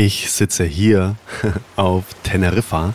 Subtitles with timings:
[0.00, 1.16] Ich sitze hier
[1.74, 2.94] auf Teneriffa,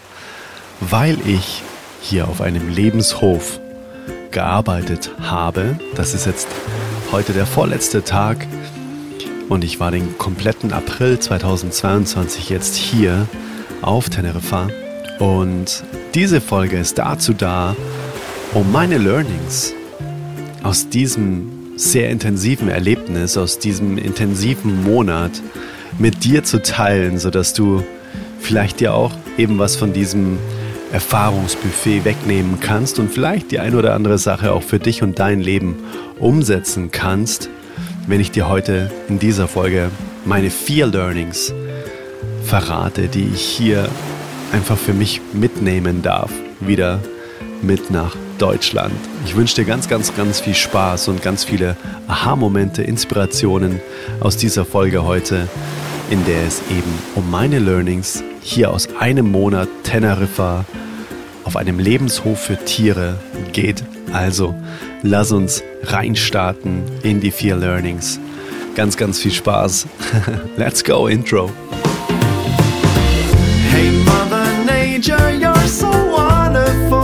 [0.80, 1.62] weil ich
[2.02, 3.60] hier auf einem Lebenshof
[4.32, 5.78] gearbeitet habe.
[5.96, 6.48] Das ist jetzt
[7.12, 8.48] heute der vorletzte Tag
[9.50, 13.28] und ich war den kompletten April 2022 jetzt hier
[13.82, 14.70] auf Teneriffa.
[15.20, 15.84] Und
[16.14, 17.76] diese Folge ist dazu da,
[18.54, 19.74] um meine Learnings
[20.64, 25.42] aus diesem sehr intensiven Erlebnis, aus diesem intensiven Monat,
[26.00, 27.84] mit dir zu teilen, sodass du
[28.40, 30.38] vielleicht dir auch eben was von diesem
[30.92, 35.40] Erfahrungsbuffet wegnehmen kannst und vielleicht die ein oder andere Sache auch für dich und dein
[35.40, 35.78] Leben
[36.20, 37.50] umsetzen kannst,
[38.08, 39.90] wenn ich dir heute in dieser Folge
[40.26, 41.54] meine vier Learnings
[42.44, 43.90] verrate, die ich hier
[44.52, 47.00] einfach für mich mitnehmen darf, wieder
[47.64, 48.94] mit nach Deutschland.
[49.26, 51.76] Ich wünsche dir ganz, ganz, ganz viel Spaß und ganz viele
[52.08, 53.80] Aha-Momente, Inspirationen
[54.20, 55.48] aus dieser Folge heute
[56.10, 60.66] in der es eben um meine Learnings hier aus einem Monat Teneriffa
[61.44, 63.18] auf einem Lebenshof für Tiere
[63.52, 63.84] geht.
[64.12, 64.56] Also
[65.02, 68.20] lass uns reinstarten in die vier Learnings.
[68.76, 69.88] Ganz, ganz viel Spaß.
[70.58, 71.52] Let's go, Intro.
[73.72, 77.04] Hey Mother Nature, you're so wonderful.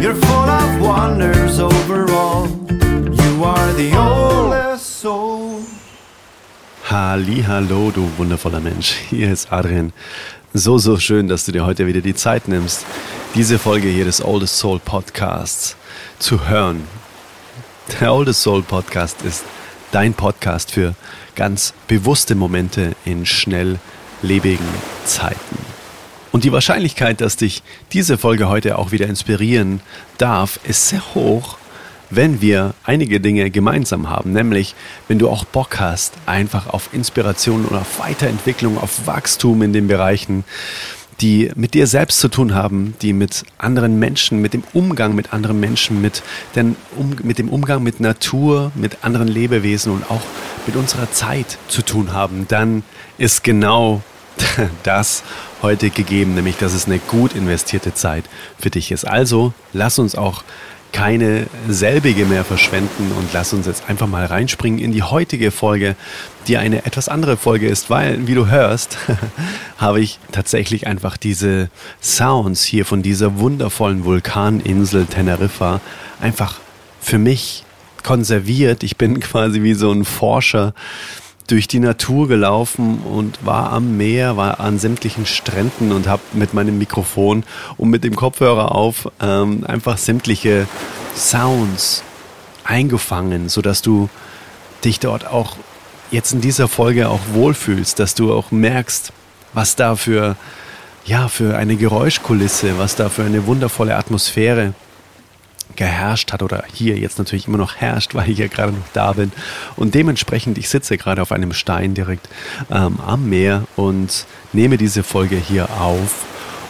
[0.00, 2.48] You're full of wonders overall.
[2.68, 4.23] You are the soul.
[6.96, 8.94] Hallo, du wundervoller Mensch.
[9.10, 9.92] Hier ist Adrian.
[10.52, 12.86] So, so schön, dass du dir heute wieder die Zeit nimmst,
[13.34, 15.74] diese Folge hier des Oldest Soul Podcasts
[16.20, 16.84] zu hören.
[18.00, 19.42] Der Oldest Soul Podcast ist
[19.90, 20.94] dein Podcast für
[21.34, 24.68] ganz bewusste Momente in schnelllebigen
[25.04, 25.58] Zeiten.
[26.30, 29.80] Und die Wahrscheinlichkeit, dass dich diese Folge heute auch wieder inspirieren
[30.16, 31.58] darf, ist sehr hoch,
[32.10, 34.74] wenn wir einige Dinge gemeinsam haben, nämlich
[35.08, 39.88] wenn du auch Bock hast, einfach auf Inspiration oder auf Weiterentwicklung, auf Wachstum in den
[39.88, 40.44] Bereichen,
[41.20, 45.32] die mit dir selbst zu tun haben, die mit anderen Menschen, mit dem Umgang mit
[45.32, 46.22] anderen Menschen, mit,
[46.56, 50.22] den, um, mit dem Umgang mit Natur, mit anderen Lebewesen und auch
[50.66, 52.82] mit unserer Zeit zu tun haben, dann
[53.18, 54.02] ist genau
[54.82, 55.22] das
[55.62, 58.24] heute gegeben, nämlich dass es eine gut investierte Zeit
[58.58, 59.06] für dich ist.
[59.06, 60.42] Also lass uns auch
[60.94, 65.96] keine selbige mehr verschwenden und lass uns jetzt einfach mal reinspringen in die heutige Folge,
[66.46, 68.96] die eine etwas andere Folge ist, weil, wie du hörst,
[69.76, 71.68] habe ich tatsächlich einfach diese
[72.00, 75.80] Sounds hier von dieser wundervollen Vulkaninsel Teneriffa
[76.20, 76.60] einfach
[77.00, 77.64] für mich
[78.04, 78.84] konserviert.
[78.84, 80.74] Ich bin quasi wie so ein Forscher
[81.46, 86.54] durch die Natur gelaufen und war am Meer, war an sämtlichen Stränden und habe mit
[86.54, 87.44] meinem Mikrofon
[87.76, 90.66] und mit dem Kopfhörer auf ähm, einfach sämtliche
[91.14, 92.02] Sounds
[92.64, 94.08] eingefangen, sodass du
[94.84, 95.56] dich dort auch
[96.10, 99.12] jetzt in dieser Folge auch wohlfühlst, dass du auch merkst,
[99.52, 100.36] was da für
[101.04, 104.72] ja für eine Geräuschkulisse, was da für eine wundervolle Atmosphäre
[105.76, 109.12] geherrscht hat oder hier jetzt natürlich immer noch herrscht, weil ich ja gerade noch da
[109.12, 109.32] bin.
[109.76, 112.28] Und dementsprechend, ich sitze gerade auf einem Stein direkt
[112.70, 116.24] ähm, am Meer und nehme diese Folge hier auf.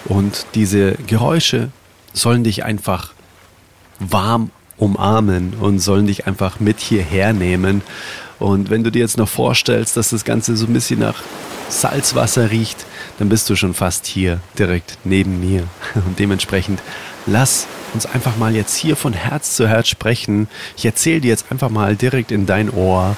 [0.07, 1.71] Und diese Geräusche
[2.13, 3.13] sollen dich einfach
[3.99, 7.83] warm umarmen und sollen dich einfach mit hierher nehmen.
[8.39, 11.23] Und wenn du dir jetzt noch vorstellst, dass das Ganze so ein bisschen nach
[11.69, 12.85] Salzwasser riecht,
[13.19, 15.69] dann bist du schon fast hier direkt neben mir.
[15.95, 16.81] Und dementsprechend
[17.27, 20.49] lass uns einfach mal jetzt hier von Herz zu Herz sprechen.
[20.77, 23.17] Ich erzähle dir jetzt einfach mal direkt in dein Ohr,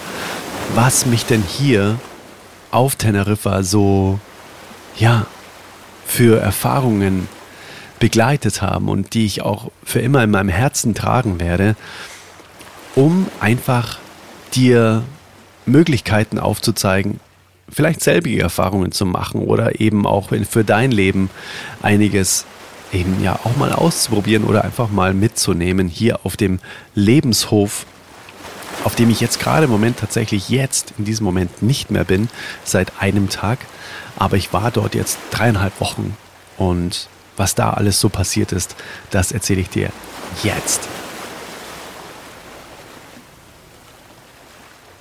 [0.74, 1.98] was mich denn hier
[2.70, 4.20] auf Teneriffa so,
[4.96, 5.26] ja,
[6.06, 7.28] für Erfahrungen
[7.98, 11.76] begleitet haben und die ich auch für immer in meinem Herzen tragen werde,
[12.94, 13.98] um einfach
[14.54, 15.02] dir
[15.64, 17.20] Möglichkeiten aufzuzeigen,
[17.68, 21.30] vielleicht selbige Erfahrungen zu machen oder eben auch für dein Leben
[21.82, 22.44] einiges
[22.92, 26.60] eben ja auch mal auszuprobieren oder einfach mal mitzunehmen hier auf dem
[26.94, 27.86] Lebenshof,
[28.84, 32.28] auf dem ich jetzt gerade im Moment tatsächlich jetzt in diesem Moment nicht mehr bin,
[32.64, 33.58] seit einem Tag.
[34.16, 36.16] Aber ich war dort jetzt dreieinhalb Wochen
[36.56, 38.76] und was da alles so passiert ist,
[39.10, 39.90] das erzähle ich dir
[40.42, 40.88] jetzt.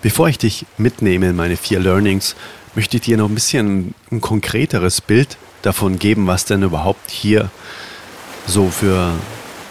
[0.02, 2.36] Bevor ich dich mitnehme in meine vier Learnings,
[2.76, 7.50] möchte ich dir noch ein bisschen ein konkreteres Bild davon geben, was denn überhaupt hier
[8.48, 9.14] so für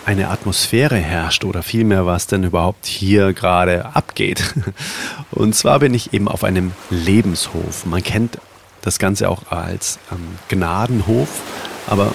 [0.05, 4.55] eine Atmosphäre herrscht oder vielmehr, was denn überhaupt hier gerade abgeht.
[5.31, 7.87] Und zwar bin ich eben auf einem Lebenshof.
[7.87, 8.39] Man kennt
[8.83, 11.29] das Ganze auch als ähm, Gnadenhof,
[11.87, 12.15] aber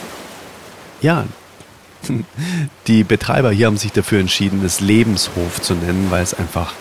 [1.01, 1.25] ja,
[2.87, 6.73] die Betreiber hier haben sich dafür entschieden, es Lebenshof zu nennen, weil es einfach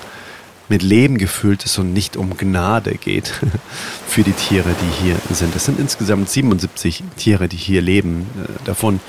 [0.69, 3.33] mit Leben gefüllt ist und nicht um Gnade geht
[4.07, 5.57] für die Tiere, die hier sind.
[5.57, 8.27] Es sind insgesamt 77 Tiere, die hier leben.
[8.37, 9.01] Äh, davon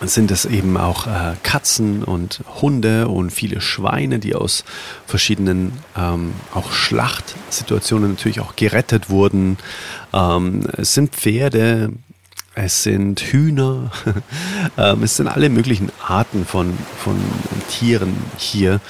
[0.00, 4.64] sind es eben auch äh, Katzen und Hunde und viele Schweine, die aus
[5.06, 9.56] verschiedenen ähm, auch Schlachtsituationen natürlich auch gerettet wurden.
[10.12, 11.92] Ähm, es sind Pferde,
[12.54, 13.90] es sind Hühner,
[14.76, 17.16] ähm, es sind alle möglichen Arten von, von
[17.68, 18.80] Tieren hier,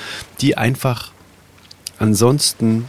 [0.41, 1.13] die einfach
[1.99, 2.89] ansonsten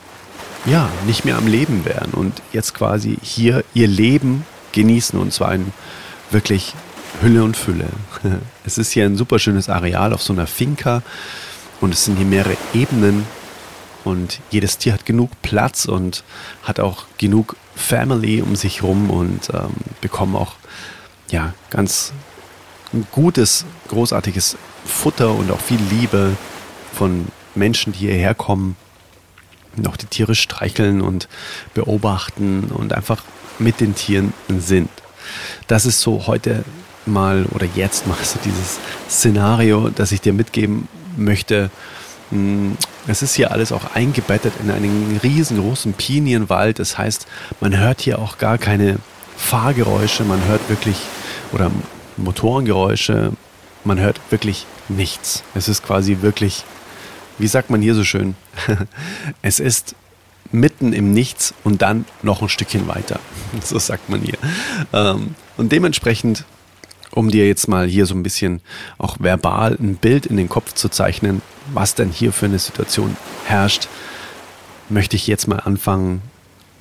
[0.65, 5.53] ja nicht mehr am Leben wären und jetzt quasi hier ihr Leben genießen und zwar
[5.53, 5.71] in
[6.31, 6.73] wirklich
[7.21, 7.87] Hülle und Fülle.
[8.65, 11.03] Es ist hier ein super schönes Areal auf so einer Finca
[11.81, 13.25] und es sind hier mehrere Ebenen
[14.03, 16.23] und jedes Tier hat genug Platz und
[16.63, 20.53] hat auch genug Family um sich rum und ähm, bekommen auch
[21.29, 22.13] ja ganz
[23.11, 26.37] gutes, großartiges Futter und auch viel Liebe
[26.93, 28.75] von Menschen, die hierher kommen
[29.75, 31.27] und auch die Tiere streicheln und
[31.73, 33.23] beobachten und einfach
[33.59, 34.89] mit den Tieren sind.
[35.67, 36.63] Das ist so heute
[37.07, 38.79] mal oder jetzt mal so dieses
[39.09, 40.87] Szenario, das ich dir mitgeben
[41.17, 41.69] möchte.
[42.31, 46.79] Hm, es ist hier alles auch eingebettet in einen riesengroßen Pinienwald.
[46.79, 47.27] Das heißt,
[47.61, 48.97] man hört hier auch gar keine
[49.37, 50.97] Fahrgeräusche, man hört wirklich
[51.51, 51.71] oder
[52.17, 53.33] Motorengeräusche,
[53.83, 55.43] man hört wirklich nichts.
[55.53, 56.63] Es ist quasi wirklich,
[57.37, 58.35] wie sagt man hier so schön,
[59.41, 59.95] es ist
[60.51, 63.19] mitten im Nichts und dann noch ein Stückchen weiter.
[63.63, 64.37] So sagt man hier.
[64.93, 66.45] Ähm, und dementsprechend
[67.15, 68.61] um dir jetzt mal hier so ein bisschen
[68.97, 71.41] auch verbal ein Bild in den Kopf zu zeichnen,
[71.73, 73.87] was denn hier für eine Situation herrscht,
[74.89, 76.21] möchte ich jetzt mal anfangen,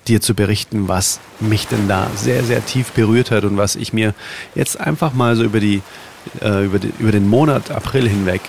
[0.06, 3.94] dir zu berichten, was mich denn da sehr, sehr tief berührt hat und was ich
[3.94, 4.12] mir
[4.54, 5.80] jetzt einfach mal so über, die,
[6.42, 8.42] äh, über, die, über den Monat April hinweg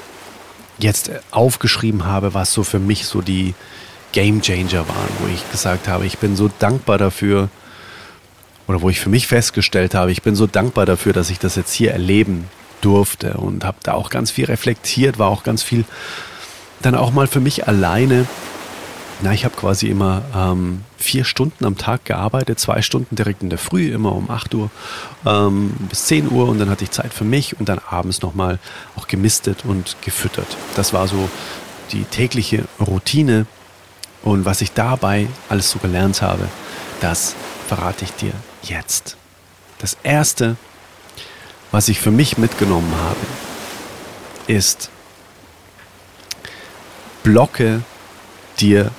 [0.78, 3.54] jetzt aufgeschrieben habe, was so für mich so die
[4.12, 7.50] Game Changer waren, wo ich gesagt habe, ich bin so dankbar dafür,
[8.68, 11.56] oder wo ich für mich festgestellt habe, ich bin so dankbar dafür, dass ich das
[11.56, 12.50] jetzt hier erleben
[12.82, 15.86] durfte und habe da auch ganz viel reflektiert, war auch ganz viel
[16.82, 18.28] dann auch mal für mich alleine.
[19.22, 23.50] Na, ich habe quasi immer ähm, vier Stunden am Tag gearbeitet, zwei Stunden direkt in
[23.50, 24.70] der Früh, immer um 8 Uhr
[25.26, 28.60] ähm, bis 10 Uhr und dann hatte ich Zeit für mich und dann abends nochmal
[28.98, 30.58] auch gemistet und gefüttert.
[30.76, 31.30] Das war so
[31.94, 33.46] die tägliche Routine
[34.22, 36.50] und was ich dabei alles so gelernt habe,
[37.00, 37.36] das
[37.70, 38.34] verrate ich dir
[38.70, 39.18] jetzt.
[39.80, 40.56] Das Erste,
[41.72, 43.20] was ich für mich mitgenommen habe,
[44.48, 44.90] ist,
[47.24, 47.82] blocke
[48.60, 48.92] dir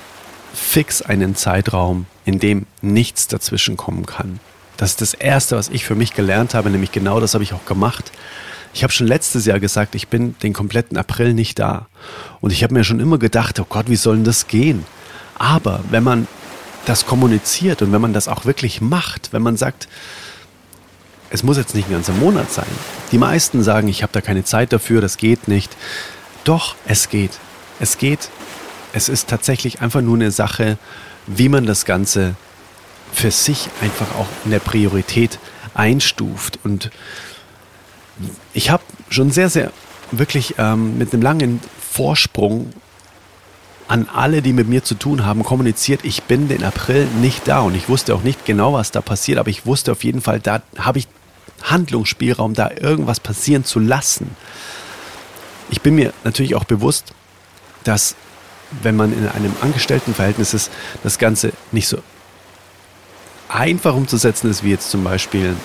[0.53, 4.39] fix einen Zeitraum, in dem nichts dazwischen kommen kann.
[4.75, 7.53] Das ist das Erste, was ich für mich gelernt habe, nämlich genau das habe ich
[7.53, 8.11] auch gemacht.
[8.73, 11.87] Ich habe schon letztes Jahr gesagt, ich bin den kompletten April nicht da.
[12.41, 14.85] Und ich habe mir schon immer gedacht, oh Gott, wie soll denn das gehen?
[15.35, 16.27] Aber wenn man
[16.87, 19.87] das kommuniziert und wenn man das auch wirklich macht, wenn man sagt,
[21.29, 22.67] es muss jetzt nicht ein ganzer Monat sein.
[23.11, 25.75] Die meisten sagen, ich habe da keine Zeit dafür, das geht nicht.
[26.45, 27.31] Doch, es geht.
[27.79, 28.29] Es geht.
[28.93, 30.77] Es ist tatsächlich einfach nur eine Sache,
[31.25, 32.35] wie man das Ganze
[33.11, 35.39] für sich einfach auch in der Priorität
[35.73, 36.59] einstuft.
[36.63, 36.89] Und
[38.53, 39.71] ich habe schon sehr, sehr
[40.11, 41.59] wirklich ähm, mit einem langen
[41.91, 42.71] Vorsprung
[43.87, 47.61] an alle, die mit mir zu tun haben, kommuniziert, ich bin den April nicht da
[47.61, 50.39] und ich wusste auch nicht genau, was da passiert, aber ich wusste auf jeden Fall,
[50.39, 51.07] da habe ich
[51.63, 54.35] Handlungsspielraum, da irgendwas passieren zu lassen.
[55.69, 57.13] Ich bin mir natürlich auch bewusst,
[57.83, 58.15] dass
[58.81, 60.71] wenn man in einem Angestelltenverhältnis ist,
[61.03, 61.99] das Ganze nicht so
[63.49, 65.55] einfach umzusetzen ist, wie jetzt zum Beispiel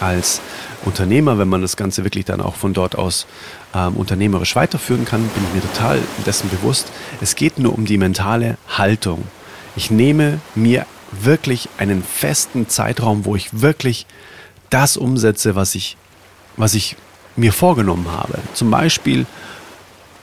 [0.00, 0.40] als
[0.88, 3.26] Unternehmer, wenn man das Ganze wirklich dann auch von dort aus
[3.74, 6.90] ähm, unternehmerisch weiterführen kann, bin ich mir total dessen bewusst.
[7.20, 9.24] Es geht nur um die mentale Haltung.
[9.76, 14.06] Ich nehme mir wirklich einen festen Zeitraum, wo ich wirklich
[14.70, 15.98] das umsetze, was ich,
[16.56, 16.96] was ich
[17.36, 18.38] mir vorgenommen habe.
[18.54, 19.26] Zum Beispiel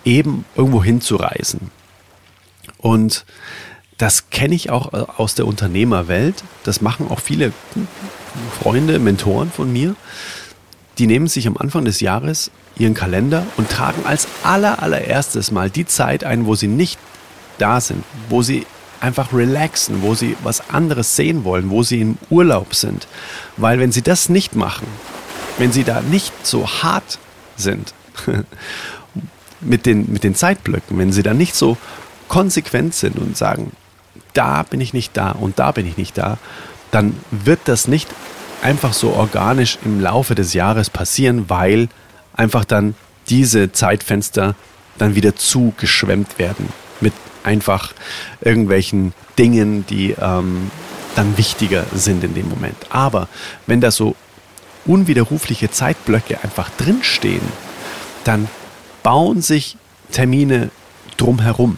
[0.04, 1.72] eben irgendwo hinzureisen.
[2.80, 3.26] Und
[3.98, 6.44] das kenne ich auch äh, aus der Unternehmerwelt.
[6.64, 7.54] Das machen auch viele
[8.60, 9.96] Freunde, Mentoren von mir.
[10.98, 15.70] Die nehmen sich am Anfang des Jahres ihren Kalender und tragen als aller, allererstes mal
[15.70, 17.00] die Zeit ein, wo sie nicht
[17.58, 18.66] da sind, wo sie
[19.00, 23.08] einfach relaxen, wo sie was anderes sehen wollen, wo sie im Urlaub sind.
[23.58, 24.88] Weil wenn sie das nicht machen,
[25.58, 27.20] wenn sie da nicht so hart
[27.56, 27.94] sind
[29.62, 31.78] mit, den, mit den Zeitblöcken, wenn sie da nicht so
[32.28, 33.72] konsequent sind und sagen,
[34.34, 36.38] da bin ich nicht da und da bin ich nicht da,
[36.92, 38.10] dann wird das nicht
[38.62, 41.90] einfach so organisch im Laufe des Jahres passieren, weil
[42.34, 42.96] einfach dann
[43.30, 44.56] diese Zeitfenster
[44.98, 46.70] dann wieder zugeschwemmt werden
[47.02, 47.94] mit einfach
[48.42, 50.72] irgendwelchen Dingen, die ähm,
[51.16, 52.78] dann wichtiger sind in dem Moment.
[52.90, 53.28] Aber
[53.68, 54.16] wenn da so
[54.86, 57.42] unwiderrufliche Zeitblöcke einfach drinstehen,
[58.24, 58.48] dann
[59.04, 59.78] bauen sich
[60.12, 60.70] Termine
[61.18, 61.78] drumherum.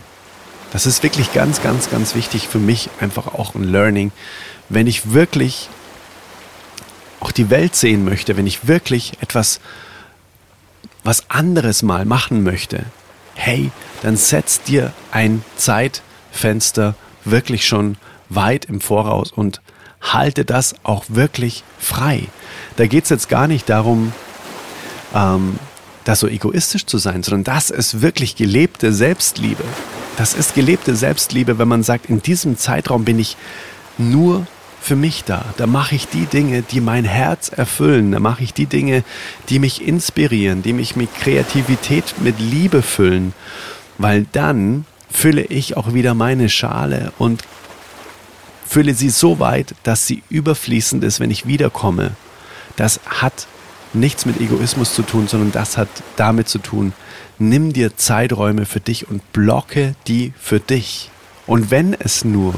[0.71, 4.11] Das ist wirklich ganz, ganz, ganz wichtig für mich, einfach auch ein Learning.
[4.69, 5.69] Wenn ich wirklich
[7.19, 9.59] auch die Welt sehen möchte, wenn ich wirklich etwas,
[11.03, 12.85] was anderes mal machen möchte,
[13.35, 13.71] hey,
[14.01, 17.97] dann setz dir ein Zeitfenster wirklich schon
[18.29, 19.61] weit im Voraus und
[20.01, 22.27] halte das auch wirklich frei.
[22.75, 24.13] Da geht es jetzt gar nicht darum,
[25.13, 25.59] ähm,
[26.03, 29.63] da so egoistisch zu sein, sondern das ist wirklich gelebte Selbstliebe.
[30.17, 33.37] Das ist gelebte Selbstliebe, wenn man sagt, in diesem Zeitraum bin ich
[33.97, 34.47] nur
[34.87, 35.43] für mich da.
[35.57, 38.13] Da mache ich die Dinge, die mein Herz erfüllen.
[38.13, 39.03] Da mache ich die Dinge,
[39.49, 43.33] die mich inspirieren, die mich mit Kreativität, mit Liebe füllen.
[43.97, 47.43] Weil dann fülle ich auch wieder meine Schale und
[48.65, 52.11] fülle sie so weit, dass sie überfließend ist, wenn ich wiederkomme.
[52.77, 53.45] Das hat
[53.93, 56.93] nichts mit Egoismus zu tun, sondern das hat damit zu tun,
[57.39, 61.09] nimm dir Zeiträume für dich und blocke die für dich.
[61.45, 62.53] Und wenn es nur,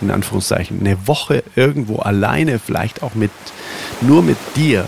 [0.00, 3.30] in Anführungszeichen, eine Woche irgendwo alleine, vielleicht auch mit,
[4.00, 4.86] nur mit dir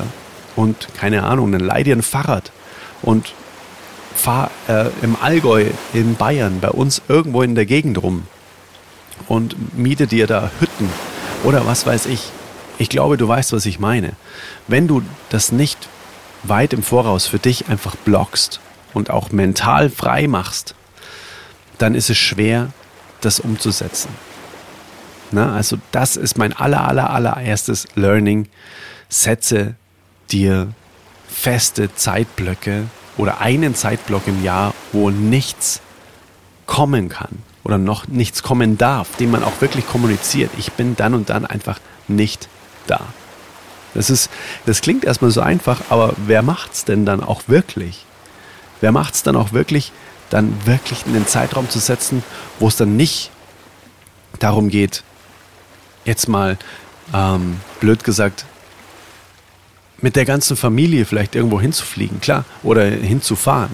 [0.57, 2.52] und keine Ahnung, dann leih dir ein Fahrrad
[3.02, 3.33] und
[4.14, 8.25] fahr äh, im Allgäu, in Bayern, bei uns irgendwo in der Gegend rum
[9.28, 10.88] und miete dir da Hütten
[11.45, 12.31] oder was weiß ich.
[12.78, 14.12] Ich glaube, du weißt, was ich meine.
[14.66, 15.88] Wenn du das nicht
[16.42, 18.61] weit im Voraus für dich einfach blockst
[18.95, 20.75] und auch mental frei machst,
[21.78, 22.69] dann ist es schwer,
[23.21, 24.11] das umzusetzen.
[25.32, 28.48] Na, also das ist mein aller, aller, allererstes Learning.
[29.08, 29.74] Setze
[30.30, 30.72] dir
[31.28, 32.84] feste Zeitblöcke
[33.16, 35.80] oder einen Zeitblock im Jahr, wo nichts
[36.66, 40.50] kommen kann oder noch nichts kommen darf, den man auch wirklich kommuniziert.
[40.58, 42.48] Ich bin dann und dann einfach nicht
[42.86, 43.00] da.
[43.94, 44.30] Das, ist,
[44.66, 48.04] das klingt erstmal so einfach, aber wer macht es denn dann auch wirklich?
[48.80, 49.92] Wer macht es dann auch wirklich,
[50.30, 52.24] dann wirklich in den Zeitraum zu setzen,
[52.58, 53.30] wo es dann nicht
[54.38, 55.04] darum geht,
[56.04, 56.59] jetzt mal
[57.14, 58.44] ähm, blöd gesagt,
[60.00, 63.71] mit der ganzen Familie vielleicht irgendwo hinzufliegen, klar, oder hinzufahren,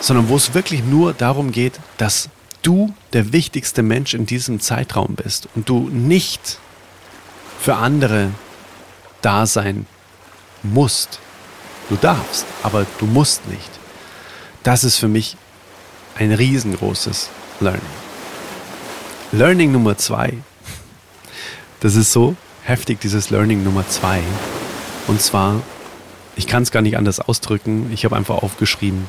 [0.00, 2.30] sondern wo es wirklich nur darum geht, dass
[2.62, 6.58] du der wichtigste Mensch in diesem Zeitraum bist und du nicht
[7.60, 8.30] für andere
[9.20, 9.86] da sein
[10.62, 11.20] musst.
[11.88, 13.70] Du darfst, aber du musst nicht.
[14.62, 15.36] Das ist für mich
[16.16, 17.30] ein riesengroßes
[17.60, 17.80] Learning.
[19.32, 20.34] Learning Nummer zwei.
[21.80, 24.20] Das ist so heftig, dieses Learning Nummer zwei.
[25.06, 25.62] Und zwar,
[26.34, 29.08] ich kann es gar nicht anders ausdrücken, ich habe einfach aufgeschrieben,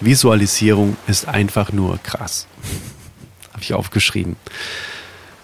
[0.00, 2.48] Visualisierung ist einfach nur krass.
[3.52, 4.34] habe ich aufgeschrieben.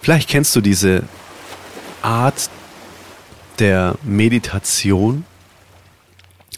[0.02, 1.04] Vielleicht kennst du diese
[2.02, 2.50] Art
[3.60, 5.24] der Meditation,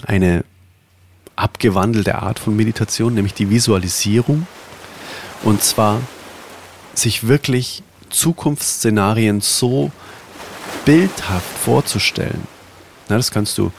[0.07, 0.45] eine
[1.37, 4.47] abgewandelte Art von Meditation, nämlich die Visualisierung.
[5.43, 6.01] Und zwar
[6.95, 7.83] sich wirklich
[8.13, 9.91] Zukunftsszenarien so
[10.85, 12.47] bildhaft vorzustellen.
[13.09, 13.73] Na, das kannst du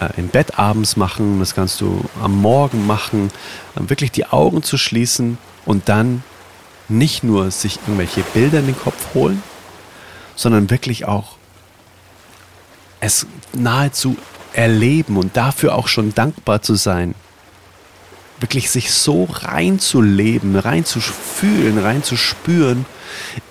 [0.00, 3.30] äh, im Bett abends machen, das kannst du am Morgen machen,
[3.74, 6.22] äh, wirklich die Augen zu schließen und dann
[6.88, 9.42] nicht nur sich irgendwelche Bilder in den Kopf holen,
[10.34, 11.36] sondern wirklich auch
[13.00, 14.16] es nahezu
[14.52, 17.14] erleben und dafür auch schon dankbar zu sein.
[18.40, 22.84] Wirklich sich so reinzuleben, reinzufühlen, reinzuspüren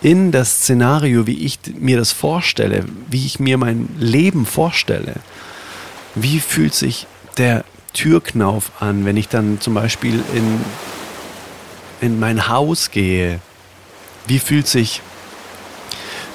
[0.02, 5.16] in das Szenario, wie ich mir das vorstelle, wie ich mir mein Leben vorstelle.
[6.14, 10.62] Wie fühlt sich der Türknauf an, wenn ich dann zum Beispiel in,
[12.02, 13.40] in mein Haus gehe?
[14.28, 15.02] Wie fühlt sich,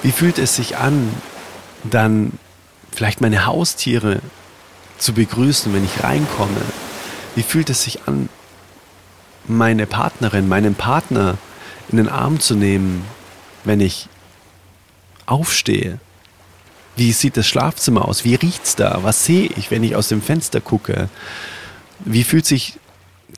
[0.03, 1.13] wie fühlt es sich an,
[1.85, 2.33] dann
[2.93, 4.21] vielleicht meine Haustiere
[4.99, 6.61] zu begrüßen, wenn ich reinkomme?
[7.35, 8.29] Wie fühlt es sich an,
[9.47, 11.37] meine Partnerin, meinen Partner
[11.91, 13.05] in den Arm zu nehmen,
[13.65, 14.09] wenn ich
[15.27, 15.99] aufstehe?
[16.97, 18.25] Wie sieht das Schlafzimmer aus?
[18.25, 19.01] Wie riecht's da?
[19.03, 21.09] Was sehe ich, wenn ich aus dem Fenster gucke?
[22.01, 22.79] Wie fühlt sich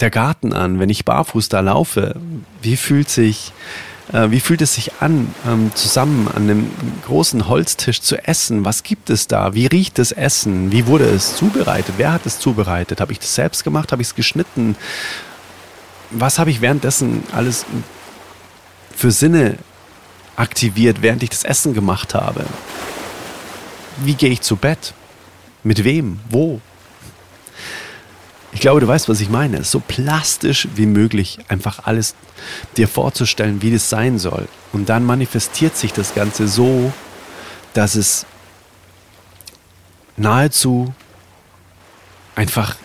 [0.00, 2.16] der Garten an, wenn ich barfuß da laufe?
[2.62, 3.52] Wie fühlt sich
[4.12, 6.70] äh, wie fühlt es sich an, ähm, zusammen an einem
[7.06, 8.64] großen Holztisch zu essen?
[8.64, 9.54] Was gibt es da?
[9.54, 10.72] Wie riecht das Essen?
[10.72, 11.94] Wie wurde es zubereitet?
[11.98, 13.00] Wer hat es zubereitet?
[13.00, 13.92] Habe ich das selbst gemacht?
[13.92, 14.76] Habe ich es geschnitten?
[16.12, 17.64] Was habe ich währenddessen alles
[18.94, 19.58] für Sinne
[20.36, 22.44] aktiviert, während ich das Essen gemacht habe?
[23.98, 24.94] wie gehe ich zu Bett?
[25.62, 26.20] Mit wem?
[26.28, 26.60] Wo?
[28.52, 29.64] Ich glaube, du weißt, was ich meine.
[29.64, 32.14] So plastisch wie möglich einfach alles
[32.76, 34.48] dir vorzustellen, wie das sein soll.
[34.72, 36.92] Und dann manifestiert sich das Ganze so,
[37.74, 38.26] dass es
[40.16, 40.92] nahezu
[42.34, 42.76] einfach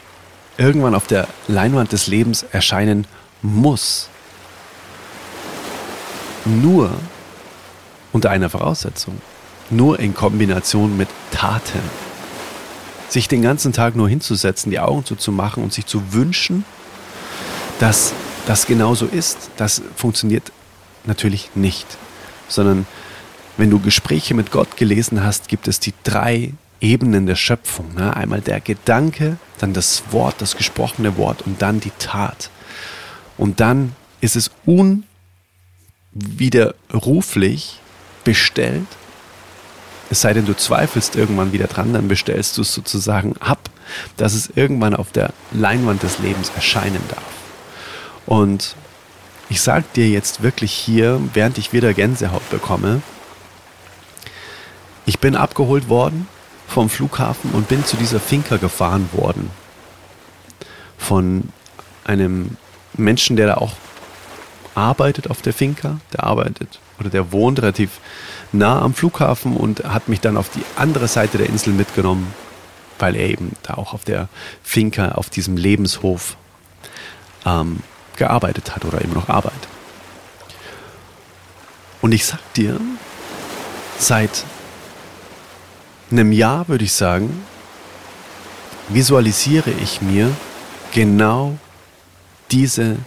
[0.58, 3.06] irgendwann auf der Leinwand des Lebens erscheinen
[3.42, 4.10] muss.
[6.46, 6.92] Nur
[8.14, 9.22] unter einer Voraussetzung.
[9.70, 11.82] Nur in Kombination mit Taten.
[13.10, 16.66] Sich den ganzen Tag nur hinzusetzen, die Augen zuzumachen und sich zu wünschen,
[17.80, 18.14] dass
[18.46, 20.52] das genauso ist, das funktioniert
[21.06, 21.86] natürlich nicht.
[22.48, 22.88] Sondern
[23.58, 27.94] wenn du Gespräche mit Gott gelesen hast, gibt es die drei Ebenen der Schöpfung.
[27.96, 28.16] Ne?
[28.16, 32.50] Einmal der Gedanke, dann das Wort, das gesprochene Wort und dann die Tat.
[33.38, 34.52] Und dann ist es
[36.14, 37.80] unwiderruflich
[38.24, 38.88] bestellt,
[40.10, 43.70] es sei denn, du zweifelst irgendwann wieder dran, dann bestellst du es sozusagen ab,
[44.16, 47.24] dass es irgendwann auf der Leinwand des Lebens erscheinen darf.
[48.26, 48.76] Und
[49.50, 53.02] ich sage dir jetzt wirklich hier, während ich wieder Gänsehaut bekomme,
[55.06, 56.28] ich bin abgeholt worden
[56.68, 59.50] vom Flughafen und bin zu dieser Finca gefahren worden.
[60.98, 61.50] Von
[62.04, 62.58] einem
[62.98, 63.74] Menschen, der da auch
[64.76, 68.00] arbeitet auf der Finca, der arbeitet oder der wohnt relativ
[68.52, 72.34] nah am Flughafen und hat mich dann auf die andere Seite der Insel mitgenommen,
[73.00, 74.30] weil er eben da auch auf der
[74.64, 76.38] Finca, auf diesem Lebenshof
[77.46, 77.80] ähm,
[78.16, 79.68] gearbeitet hat oder eben noch arbeitet.
[82.02, 82.80] Und ich sag dir,
[84.00, 84.46] seit
[86.12, 87.44] einem Jahr würde ich sagen,
[88.90, 90.32] visualisiere ich mir
[90.94, 91.58] genau
[92.52, 92.98] diese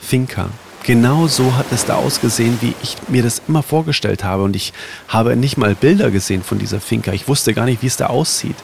[0.00, 0.50] Finca.
[0.84, 4.44] Genau so hat es da ausgesehen, wie ich mir das immer vorgestellt habe.
[4.44, 4.72] Und ich
[5.08, 7.12] habe nicht mal Bilder gesehen von dieser Finca.
[7.12, 8.56] Ich wusste gar nicht, wie es da aussieht.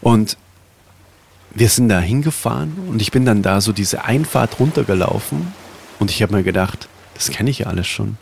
[0.00, 0.36] Und
[1.54, 5.54] wir sind da hingefahren und ich bin dann da so diese Einfahrt runtergelaufen
[5.98, 8.18] und ich habe mir gedacht, das kenne ich ja alles schon.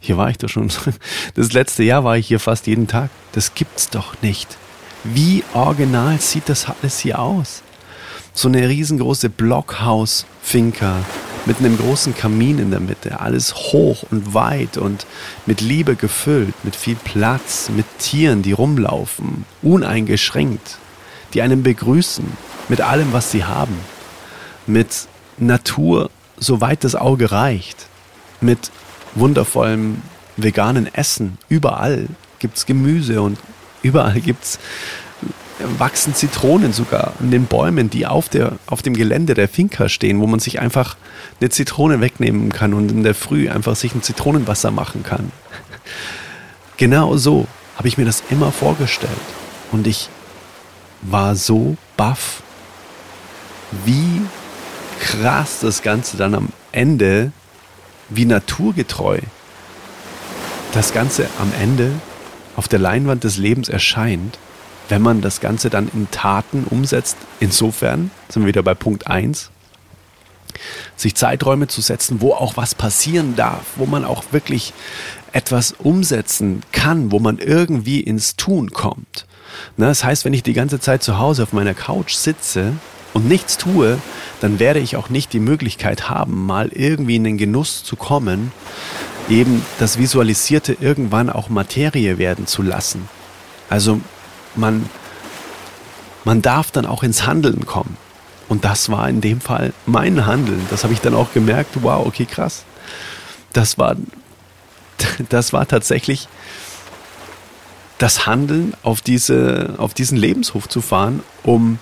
[0.00, 0.70] Hier war ich doch schon.
[1.34, 3.10] Das letzte Jahr war ich hier fast jeden Tag.
[3.32, 4.56] Das gibt's doch nicht.
[5.04, 7.62] Wie original sieht das alles hier aus?
[8.38, 10.96] So eine riesengroße Blockhaus-Finca
[11.46, 13.18] mit einem großen Kamin in der Mitte.
[13.18, 15.06] Alles hoch und weit und
[15.46, 20.76] mit Liebe gefüllt, mit viel Platz, mit Tieren, die rumlaufen, uneingeschränkt,
[21.32, 22.26] die einen begrüßen,
[22.68, 23.78] mit allem, was sie haben.
[24.66, 27.86] Mit Natur, soweit das Auge reicht.
[28.42, 28.70] Mit
[29.14, 30.02] wundervollem
[30.36, 31.38] veganen Essen.
[31.48, 32.06] Überall
[32.38, 33.38] gibt es Gemüse und
[33.80, 34.58] überall gibt es
[35.78, 40.20] wachsen Zitronen sogar an den Bäumen, die auf, der, auf dem Gelände der Finca stehen,
[40.20, 40.96] wo man sich einfach
[41.40, 45.32] eine Zitrone wegnehmen kann und in der Früh einfach sich ein Zitronenwasser machen kann.
[46.76, 49.10] Genau so habe ich mir das immer vorgestellt.
[49.72, 50.10] Und ich
[51.02, 52.42] war so baff,
[53.84, 54.22] wie
[55.00, 57.32] krass das Ganze dann am Ende,
[58.08, 59.20] wie naturgetreu
[60.72, 61.92] das Ganze am Ende
[62.56, 64.38] auf der Leinwand des Lebens erscheint
[64.88, 69.50] wenn man das Ganze dann in Taten umsetzt, insofern sind wir wieder bei Punkt 1,
[70.96, 74.72] sich Zeiträume zu setzen, wo auch was passieren darf, wo man auch wirklich
[75.32, 79.26] etwas umsetzen kann, wo man irgendwie ins Tun kommt.
[79.76, 82.72] Das heißt, wenn ich die ganze Zeit zu Hause auf meiner Couch sitze
[83.12, 83.98] und nichts tue,
[84.40, 88.52] dann werde ich auch nicht die Möglichkeit haben, mal irgendwie in den Genuss zu kommen,
[89.28, 93.08] eben das Visualisierte irgendwann auch Materie werden zu lassen.
[93.68, 94.00] Also
[94.56, 94.88] man,
[96.24, 97.96] man darf dann auch ins Handeln kommen.
[98.48, 100.66] Und das war in dem Fall mein Handeln.
[100.70, 102.64] Das habe ich dann auch gemerkt, wow, okay, krass.
[103.52, 103.96] Das war,
[105.28, 106.28] das war tatsächlich
[107.98, 111.78] das Handeln, auf, diese, auf diesen Lebenshof zu fahren, um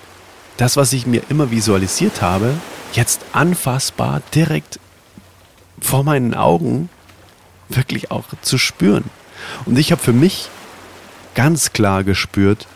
[0.56, 2.54] das, was ich mir immer visualisiert habe,
[2.92, 4.78] jetzt anfassbar direkt
[5.80, 6.88] vor meinen Augen
[7.68, 9.04] wirklich auch zu spüren.
[9.66, 10.48] Und ich habe für mich
[11.35, 12.66] ganz klar gespürt,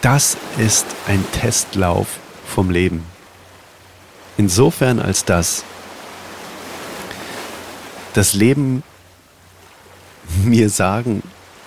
[0.00, 3.04] das ist ein Testlauf vom Leben.
[4.36, 5.64] Insofern als das
[8.14, 8.82] das Leben
[10.42, 11.22] mir sagen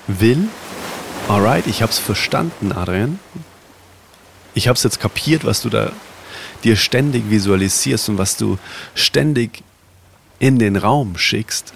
[0.08, 0.48] will,
[1.28, 3.20] alright, ich habe es verstanden, Adrian.
[4.54, 5.92] Ich habe es jetzt kapiert, was du da
[6.64, 8.58] dir ständig visualisierst und was du
[8.96, 9.64] ständig
[10.40, 11.74] in den Raum schickst.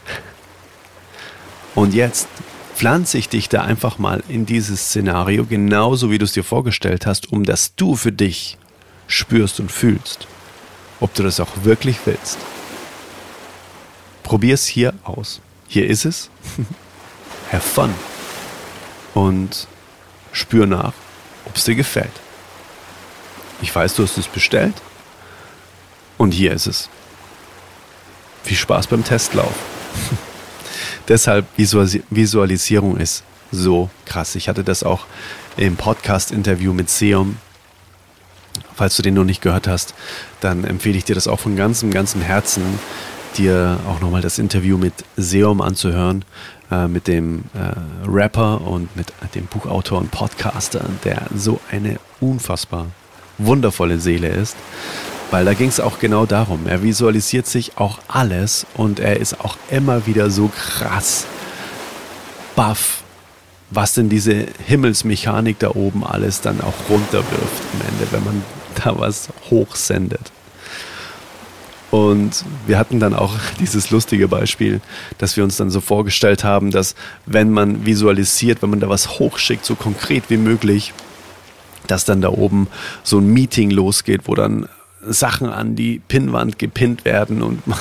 [1.73, 2.27] Und jetzt
[2.75, 7.05] pflanze ich dich da einfach mal in dieses Szenario, genauso wie du es dir vorgestellt
[7.05, 8.57] hast, um dass du für dich
[9.07, 10.27] spürst und fühlst,
[10.99, 12.37] ob du das auch wirklich willst.
[14.23, 15.39] Probier es hier aus.
[15.67, 16.29] Hier ist es.
[17.51, 17.93] Have fun.
[19.13, 19.67] Und
[20.33, 20.93] spür nach,
[21.45, 22.11] ob es dir gefällt.
[23.61, 24.75] Ich weiß, du hast es bestellt.
[26.17, 26.89] Und hier ist es.
[28.43, 29.53] Viel Spaß beim Testlauf.
[31.07, 34.35] Deshalb Visualis Visualisierung ist so krass.
[34.35, 35.05] Ich hatte das auch
[35.57, 37.37] im Podcast-Interview mit Seum.
[38.75, 39.93] Falls du den noch nicht gehört hast,
[40.41, 42.63] dann empfehle ich dir das auch von ganzem, ganzem Herzen,
[43.37, 46.25] dir auch nochmal das Interview mit Seum anzuhören,
[46.71, 52.87] äh, mit dem äh, Rapper und mit dem Buchautor und Podcaster, der so eine unfassbar
[53.37, 54.55] wundervolle Seele ist.
[55.35, 56.65] Weil da ging es auch genau darum.
[56.65, 61.25] Er visualisiert sich auch alles und er ist auch immer wieder so krass
[62.55, 63.03] baff,
[63.69, 68.43] was denn diese Himmelsmechanik da oben alles dann auch runterwirft am Ende, wenn man
[68.81, 70.31] da was hochsendet.
[71.91, 74.79] Und wir hatten dann auch dieses lustige Beispiel,
[75.17, 76.95] dass wir uns dann so vorgestellt haben, dass
[77.25, 80.93] wenn man visualisiert, wenn man da was hochschickt, so konkret wie möglich,
[81.87, 82.69] dass dann da oben
[83.03, 84.69] so ein Meeting losgeht, wo dann
[85.07, 87.79] Sachen an die Pinnwand gepinnt werden und man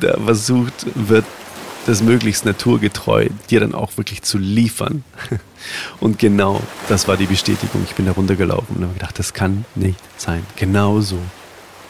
[0.00, 1.24] da versucht wird,
[1.86, 5.04] das möglichst naturgetreu dir dann auch wirklich zu liefern.
[6.00, 7.82] Und genau das war die Bestätigung.
[7.84, 10.44] Ich bin da runtergelaufen und habe gedacht, das kann nicht sein.
[10.56, 11.18] Genau so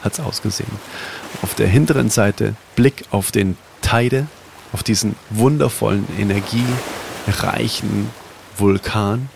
[0.03, 0.71] hat es ausgesehen.
[1.43, 4.27] Auf der hinteren Seite Blick auf den Teide,
[4.73, 8.11] auf diesen wundervollen, energiereichen
[8.57, 9.29] Vulkan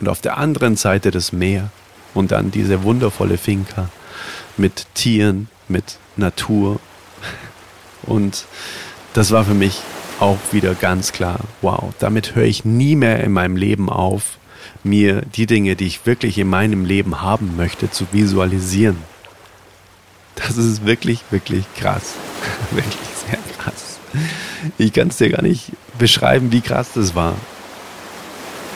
[0.00, 1.70] und auf der anderen Seite das Meer
[2.14, 3.88] und dann diese wundervolle Finca
[4.60, 6.78] mit Tieren, mit Natur.
[8.02, 8.44] Und
[9.14, 9.80] das war für mich
[10.20, 14.38] auch wieder ganz klar, wow, damit höre ich nie mehr in meinem Leben auf,
[14.84, 18.98] mir die Dinge, die ich wirklich in meinem Leben haben möchte, zu visualisieren.
[20.36, 22.14] Das ist wirklich, wirklich krass.
[22.70, 23.98] wirklich sehr krass.
[24.76, 27.34] Ich kann es dir gar nicht beschreiben, wie krass das war.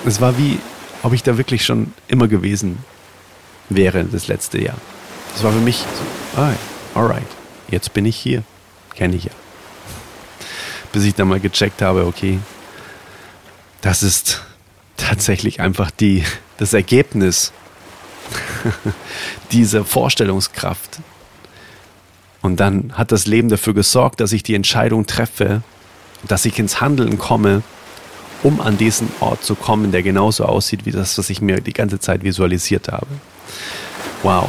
[0.07, 0.59] Es war wie,
[1.03, 2.79] ob ich da wirklich schon immer gewesen
[3.69, 4.77] wäre das letzte Jahr.
[5.35, 5.79] Das war für mich
[6.35, 6.53] so, ah,
[6.95, 7.27] alright,
[7.69, 8.43] jetzt bin ich hier.
[8.95, 9.33] Kenne ich ja.
[10.93, 12.39] Bis ich dann mal gecheckt habe, okay,
[13.81, 14.43] das ist
[14.97, 16.25] tatsächlich einfach die,
[16.57, 17.53] das Ergebnis
[19.53, 21.01] dieser Vorstellungskraft.
[22.41, 25.63] Und dann hat das Leben dafür gesorgt, dass ich die Entscheidung treffe,
[26.29, 27.63] dass ich ins Handeln komme
[28.45, 31.73] um an diesen Ort zu kommen, der genauso aussieht wie das, was ich mir die
[31.73, 33.07] ganze Zeit visualisiert habe.
[34.23, 34.49] Wow.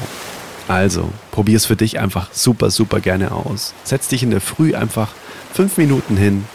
[0.67, 3.73] Also, probier es für dich einfach super, super gerne aus.
[3.83, 5.09] Setz dich in der Früh einfach
[5.53, 6.45] fünf Minuten hin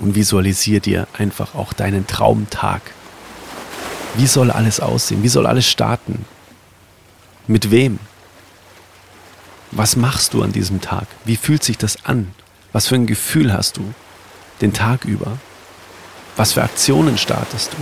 [0.00, 2.82] und visualisier dir einfach auch deinen Traumtag.
[4.16, 5.22] Wie soll alles aussehen?
[5.22, 6.24] Wie soll alles starten?
[7.46, 7.98] Mit wem?
[9.70, 11.06] Was machst du an diesem Tag?
[11.24, 12.34] Wie fühlt sich das an?
[12.72, 13.94] Was für ein Gefühl hast du
[14.60, 15.38] den Tag über?
[16.36, 17.76] Was für Aktionen startest du?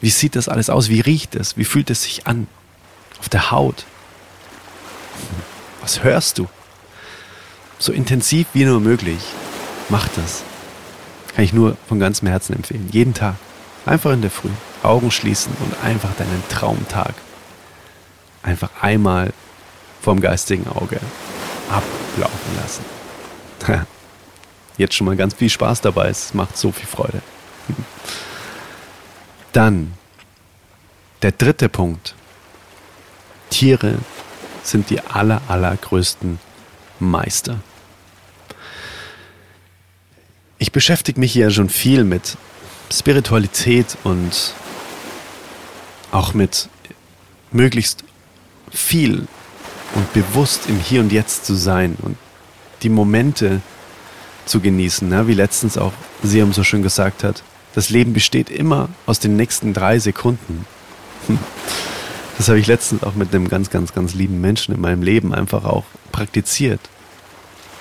[0.00, 0.88] Wie sieht das alles aus?
[0.88, 1.56] Wie riecht es?
[1.56, 2.48] Wie fühlt es sich an?
[3.22, 3.84] Auf der Haut?
[5.80, 6.48] Was hörst du?
[7.78, 9.20] So intensiv wie nur möglich.
[9.90, 10.42] Mach das.
[11.32, 12.88] Kann ich nur von ganzem Herzen empfehlen.
[12.90, 13.36] Jeden Tag.
[13.86, 14.50] Einfach in der Früh.
[14.82, 17.14] Augen schließen und einfach deinen Traumtag
[18.42, 19.32] einfach einmal
[20.00, 20.98] vom geistigen Auge
[21.70, 22.84] ablaufen lassen.
[24.78, 26.08] jetzt schon mal ganz viel Spaß dabei.
[26.08, 27.22] Es macht so viel Freude.
[29.52, 29.92] Dann
[31.22, 32.16] der dritte Punkt.
[33.52, 33.98] Tiere
[34.62, 36.38] sind die aller, allergrößten
[36.98, 37.60] Meister.
[40.58, 42.38] Ich beschäftige mich ja schon viel mit
[42.90, 44.54] Spiritualität und
[46.12, 46.68] auch mit
[47.50, 48.04] möglichst
[48.70, 49.26] viel
[49.94, 52.16] und bewusst im Hier und Jetzt zu sein und
[52.82, 53.60] die Momente
[54.46, 55.26] zu genießen, ne?
[55.28, 57.42] wie letztens auch Siam so schön gesagt hat.
[57.74, 60.64] Das Leben besteht immer aus den nächsten drei Sekunden.
[61.26, 61.38] Hm.
[62.38, 65.34] Das habe ich letztens auch mit einem ganz, ganz, ganz lieben Menschen in meinem Leben
[65.34, 66.80] einfach auch praktiziert.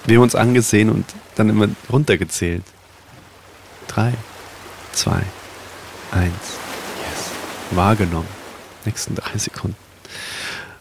[0.06, 2.64] Wir haben uns angesehen und dann immer runtergezählt.
[3.88, 4.14] Drei,
[4.94, 5.22] zwei,
[6.12, 7.32] eins, yes.
[7.72, 8.28] Wahrgenommen.
[8.86, 9.78] Nächsten drei Sekunden.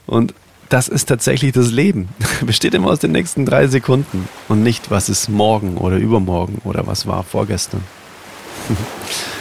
[0.06, 0.34] Und
[0.70, 2.08] das ist tatsächlich das Leben.
[2.46, 6.86] Besteht immer aus den nächsten drei Sekunden und nicht, was ist morgen oder übermorgen oder
[6.86, 7.82] was war vorgestern.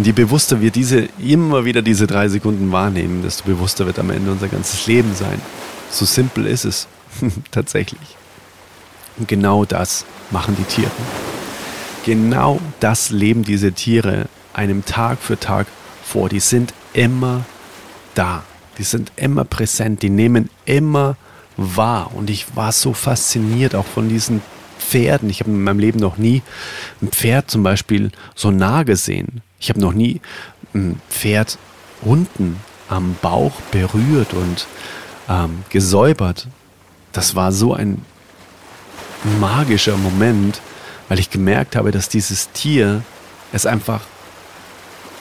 [0.00, 4.08] Und je bewusster wir diese, immer wieder diese drei Sekunden wahrnehmen, desto bewusster wird am
[4.08, 5.38] Ende unser ganzes Leben sein.
[5.90, 6.88] So simpel ist es
[7.50, 8.16] tatsächlich.
[9.18, 10.90] Und genau das machen die Tiere.
[12.06, 15.66] Genau das leben diese Tiere einem Tag für Tag
[16.02, 16.30] vor.
[16.30, 17.44] Die sind immer
[18.14, 18.42] da
[18.80, 21.16] die sind immer präsent, die nehmen immer
[21.58, 22.12] wahr.
[22.14, 24.40] Und ich war so fasziniert auch von diesen
[24.90, 25.30] Pferden.
[25.30, 26.42] Ich habe in meinem Leben noch nie
[27.00, 29.40] ein Pferd zum Beispiel so nah gesehen.
[29.60, 30.20] Ich habe noch nie
[30.74, 31.58] ein Pferd
[32.02, 32.56] unten
[32.88, 34.66] am Bauch berührt und
[35.28, 36.48] ähm, gesäubert.
[37.12, 38.04] Das war so ein
[39.38, 40.60] magischer Moment,
[41.08, 43.02] weil ich gemerkt habe, dass dieses Tier
[43.52, 44.00] es einfach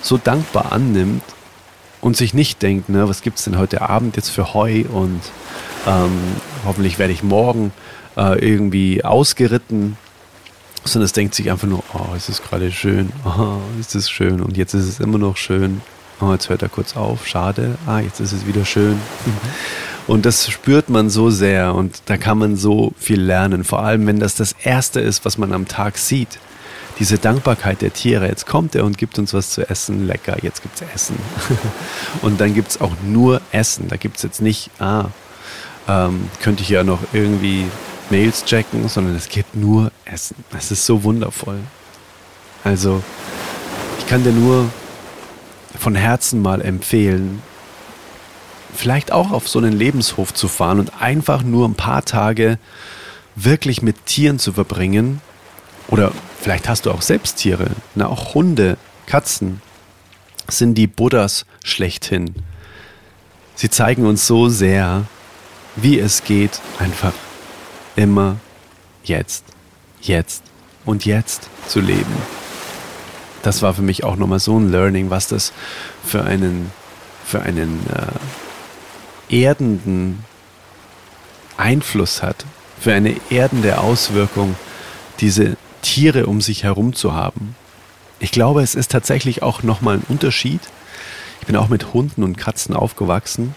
[0.01, 1.23] so dankbar annimmt
[2.01, 5.21] und sich nicht denkt, ne, was gibt es denn heute Abend jetzt für Heu und
[5.85, 6.17] ähm,
[6.65, 7.71] hoffentlich werde ich morgen
[8.19, 9.97] äh, irgendwie ausgeritten,
[10.83, 14.41] sondern es denkt sich einfach nur, oh, es ist gerade schön, oh, ist es schön
[14.41, 15.81] und jetzt ist es immer noch schön.
[16.21, 18.99] Oh, jetzt hört er kurz auf, schade, ah, jetzt ist es wieder schön.
[20.05, 24.07] Und das spürt man so sehr und da kann man so viel lernen, vor allem
[24.07, 26.39] wenn das das Erste ist, was man am Tag sieht
[26.99, 28.27] diese Dankbarkeit der Tiere.
[28.27, 31.15] Jetzt kommt er und gibt uns was zu essen, lecker, jetzt gibt es Essen.
[32.21, 33.87] und dann gibt es auch nur Essen.
[33.87, 35.05] Da gibt es jetzt nicht, ah,
[35.87, 37.65] ähm, könnte ich ja noch irgendwie
[38.11, 40.35] Mails checken, sondern es gibt nur Essen.
[40.57, 41.59] Es ist so wundervoll.
[42.63, 43.03] Also,
[43.99, 44.69] ich kann dir nur
[45.77, 47.41] von Herzen mal empfehlen,
[48.75, 52.59] vielleicht auch auf so einen Lebenshof zu fahren und einfach nur ein paar Tage
[53.35, 55.21] wirklich mit Tieren zu verbringen
[55.87, 59.61] oder Vielleicht hast du auch selbst Tiere, na, auch Hunde, Katzen
[60.47, 62.33] sind die Buddhas schlechthin.
[63.55, 65.05] Sie zeigen uns so sehr,
[65.75, 67.11] wie es geht, einfach
[67.99, 68.37] immer
[69.03, 69.43] jetzt,
[70.01, 70.43] jetzt
[70.85, 72.15] und jetzt zu leben.
[73.43, 75.53] Das war für mich auch nochmal so ein Learning, was das
[76.03, 76.71] für einen,
[77.25, 77.85] für einen
[79.29, 80.23] äh, erdenden
[81.57, 82.45] Einfluss hat,
[82.79, 84.55] für eine erdende Auswirkung,
[85.19, 87.55] diese Tiere um sich herum zu haben.
[88.19, 90.61] Ich glaube, es ist tatsächlich auch nochmal ein Unterschied.
[91.41, 93.55] Ich bin auch mit Hunden und Katzen aufgewachsen.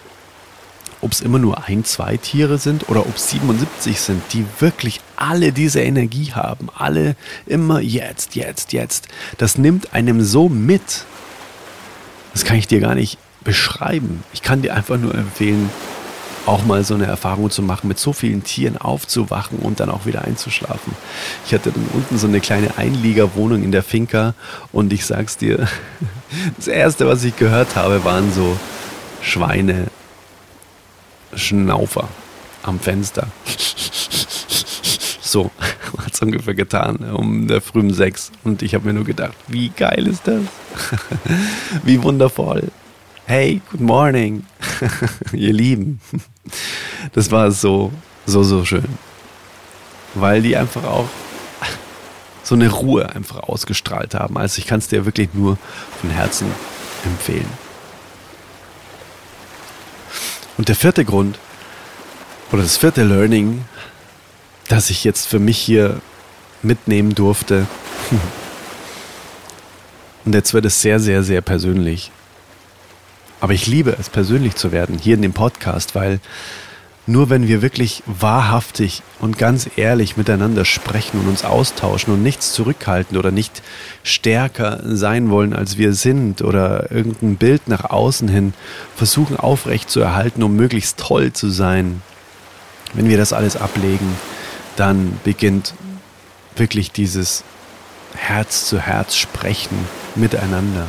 [1.13, 4.99] Ob es immer nur ein, zwei Tiere sind oder ob es 77 sind, die wirklich
[5.15, 6.69] alle diese Energie haben.
[6.75, 9.09] Alle immer jetzt, jetzt, jetzt.
[9.37, 11.05] Das nimmt einem so mit.
[12.33, 14.23] Das kann ich dir gar nicht beschreiben.
[14.33, 15.69] Ich kann dir einfach nur empfehlen,
[16.47, 20.07] auch mal so eine Erfahrung zu machen, mit so vielen Tieren aufzuwachen und dann auch
[20.07, 20.95] wieder einzuschlafen.
[21.45, 24.33] Ich hatte dann unten so eine kleine Einliegerwohnung in der Finca
[24.71, 25.67] und ich sag's dir,
[26.57, 28.57] das erste, was ich gehört habe, waren so
[29.21, 29.91] Schweine,
[31.35, 32.07] Schnaufer
[32.63, 33.27] am Fenster.
[35.21, 35.51] So
[35.97, 38.31] hat es ungefähr getan, um der frühen sechs.
[38.43, 40.41] Und ich habe mir nur gedacht, wie geil ist das?
[41.83, 42.69] wie wundervoll.
[43.25, 44.45] Hey, good morning,
[45.33, 46.01] ihr Lieben.
[47.13, 47.91] Das war so,
[48.25, 48.85] so, so schön.
[50.13, 51.07] Weil die einfach auch
[52.43, 54.37] so eine Ruhe einfach ausgestrahlt haben.
[54.37, 55.57] Also ich kann es dir wirklich nur
[56.01, 56.47] von Herzen
[57.05, 57.62] empfehlen.
[60.57, 61.39] Und der vierte Grund
[62.51, 63.65] oder das vierte Learning,
[64.67, 66.01] das ich jetzt für mich hier
[66.61, 67.67] mitnehmen durfte,
[70.25, 72.11] und jetzt wird es sehr, sehr, sehr persönlich.
[73.39, 76.19] Aber ich liebe es, persönlich zu werden, hier in dem Podcast, weil
[77.05, 82.53] nur wenn wir wirklich wahrhaftig und ganz ehrlich miteinander sprechen und uns austauschen und nichts
[82.53, 83.61] zurückhalten oder nicht
[84.03, 88.53] stärker sein wollen, als wir sind oder irgendein Bild nach außen hin
[88.95, 92.01] versuchen aufrecht zu erhalten, um möglichst toll zu sein,
[92.93, 94.15] wenn wir das alles ablegen,
[94.77, 95.73] dann beginnt
[96.55, 97.43] wirklich dieses
[98.15, 99.77] Herz zu Herz sprechen
[100.15, 100.87] miteinander.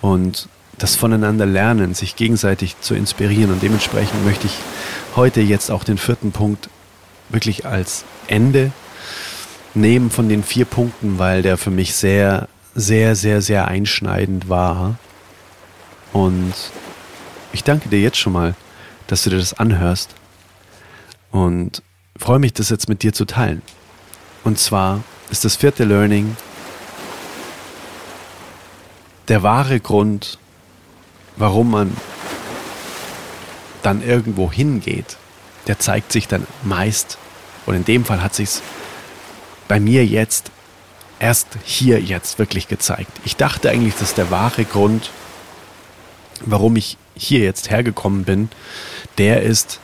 [0.00, 3.52] Und das Voneinander lernen, sich gegenseitig zu inspirieren.
[3.52, 4.54] Und dementsprechend möchte ich
[5.16, 6.68] heute jetzt auch den vierten Punkt
[7.28, 8.72] wirklich als Ende
[9.74, 14.96] nehmen von den vier Punkten, weil der für mich sehr, sehr, sehr, sehr einschneidend war.
[16.12, 16.54] Und
[17.52, 18.54] ich danke dir jetzt schon mal,
[19.06, 20.10] dass du dir das anhörst
[21.30, 21.82] und
[22.16, 23.62] freue mich, das jetzt mit dir zu teilen.
[24.44, 26.36] Und zwar ist das vierte Learning
[29.28, 30.38] der wahre Grund,
[31.36, 31.96] warum man
[33.82, 35.16] dann irgendwo hingeht,
[35.66, 37.18] der zeigt sich dann meist,
[37.66, 38.60] und in dem Fall hat sich
[39.68, 40.50] bei mir jetzt
[41.18, 43.12] erst hier jetzt wirklich gezeigt.
[43.24, 45.10] Ich dachte eigentlich, dass der wahre Grund,
[46.40, 48.48] warum ich hier jetzt hergekommen bin,
[49.18, 49.78] der ist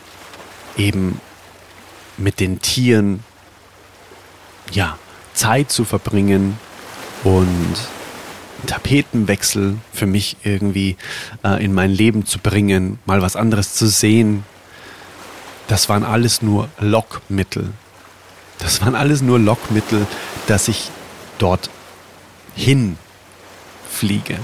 [0.77, 1.21] eben
[2.17, 3.23] mit den Tieren
[4.73, 4.99] ja
[5.35, 6.59] Zeit zu verbringen
[7.23, 7.77] und
[8.67, 10.97] Tapetenwechsel für mich irgendwie
[11.45, 14.45] äh, in mein Leben zu bringen, mal was anderes zu sehen.
[15.69, 17.71] Das waren alles nur Lockmittel.
[18.59, 20.07] Das waren alles nur Lockmittel,
[20.47, 20.91] dass ich
[21.39, 21.71] dort
[22.57, 24.39] hinfliege.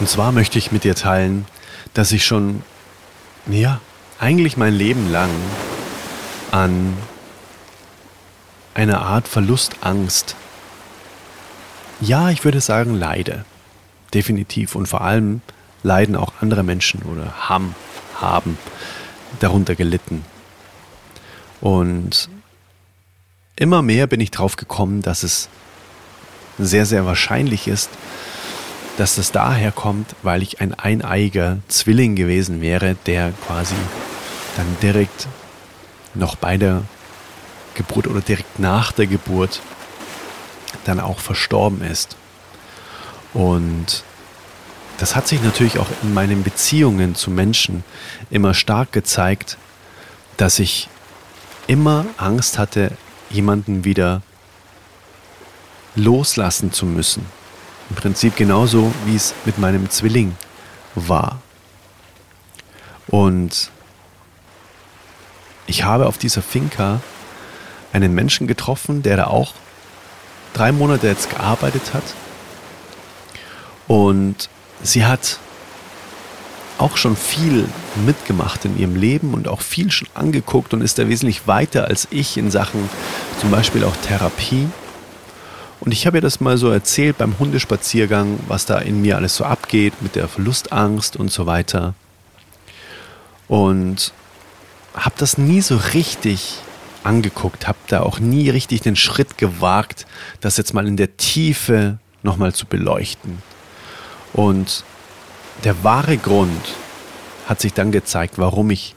[0.00, 1.46] Und zwar möchte ich mit dir teilen,
[1.94, 2.62] dass ich schon,
[3.46, 3.80] ja,
[4.18, 5.30] eigentlich mein Leben lang
[6.50, 6.96] an
[8.74, 10.34] einer Art Verlustangst
[12.02, 13.44] ja, ich würde sagen, leide.
[14.12, 14.74] Definitiv.
[14.74, 15.40] Und vor allem
[15.82, 17.74] leiden auch andere Menschen oder haben,
[18.20, 18.58] haben
[19.40, 20.24] darunter gelitten.
[21.60, 22.28] Und
[23.56, 25.48] immer mehr bin ich drauf gekommen, dass es
[26.58, 27.90] sehr, sehr wahrscheinlich ist,
[28.98, 33.74] dass das daher kommt, weil ich ein eineiger Zwilling gewesen wäre, der quasi
[34.56, 35.28] dann direkt
[36.14, 36.82] noch bei der
[37.74, 39.62] Geburt oder direkt nach der Geburt
[40.84, 42.16] dann auch verstorben ist.
[43.34, 44.04] Und
[44.98, 47.84] das hat sich natürlich auch in meinen Beziehungen zu Menschen
[48.30, 49.58] immer stark gezeigt,
[50.36, 50.88] dass ich
[51.66, 52.92] immer Angst hatte,
[53.30, 54.22] jemanden wieder
[55.94, 57.26] loslassen zu müssen.
[57.90, 60.36] Im Prinzip genauso, wie es mit meinem Zwilling
[60.94, 61.40] war.
[63.06, 63.70] Und
[65.66, 67.00] ich habe auf dieser Finca
[67.92, 69.52] einen Menschen getroffen, der da auch
[70.54, 72.04] drei Monate jetzt gearbeitet hat.
[73.88, 74.48] Und
[74.82, 75.38] sie hat
[76.78, 77.68] auch schon viel
[78.06, 82.08] mitgemacht in ihrem Leben und auch viel schon angeguckt und ist da wesentlich weiter als
[82.10, 82.88] ich in Sachen
[83.40, 84.66] zum Beispiel auch Therapie.
[85.80, 89.36] Und ich habe ihr das mal so erzählt beim Hundespaziergang, was da in mir alles
[89.36, 91.94] so abgeht mit der Verlustangst und so weiter.
[93.48, 94.12] Und
[94.94, 96.58] habe das nie so richtig
[97.04, 100.06] angeguckt, habe da auch nie richtig den Schritt gewagt,
[100.40, 103.42] das jetzt mal in der Tiefe nochmal zu beleuchten.
[104.32, 104.84] Und
[105.64, 106.74] der wahre Grund
[107.46, 108.94] hat sich dann gezeigt, warum ich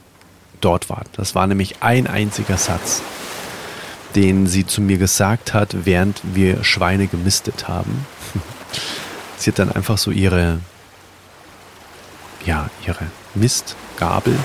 [0.60, 1.04] dort war.
[1.12, 3.02] Das war nämlich ein einziger Satz,
[4.14, 8.06] den sie zu mir gesagt hat, während wir Schweine gemistet haben.
[9.38, 10.60] Sie hat dann einfach so ihre,
[12.46, 14.38] ja, ihre Mistgabel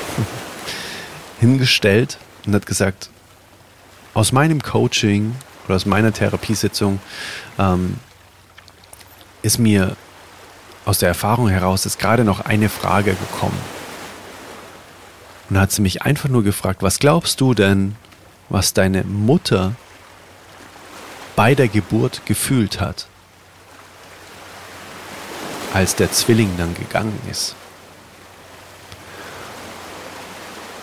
[1.39, 3.09] hingestellt und hat gesagt,
[4.13, 6.99] aus meinem Coaching oder aus meiner Therapiesitzung
[7.57, 7.97] ähm,
[9.41, 9.95] ist mir
[10.85, 13.59] aus der Erfahrung heraus ist gerade noch eine Frage gekommen.
[15.49, 17.95] Und da hat sie mich einfach nur gefragt, was glaubst du denn,
[18.49, 19.75] was deine Mutter
[21.35, 23.07] bei der Geburt gefühlt hat,
[25.73, 27.55] als der Zwilling dann gegangen ist?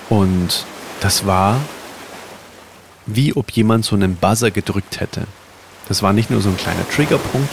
[0.09, 0.65] Und
[1.01, 1.61] das war,
[3.09, 5.27] wie ob jemand so einen Buzzer gedrückt hätte.
[5.89, 7.49] Das war nicht nur so ein kleiner Triggerpunkt,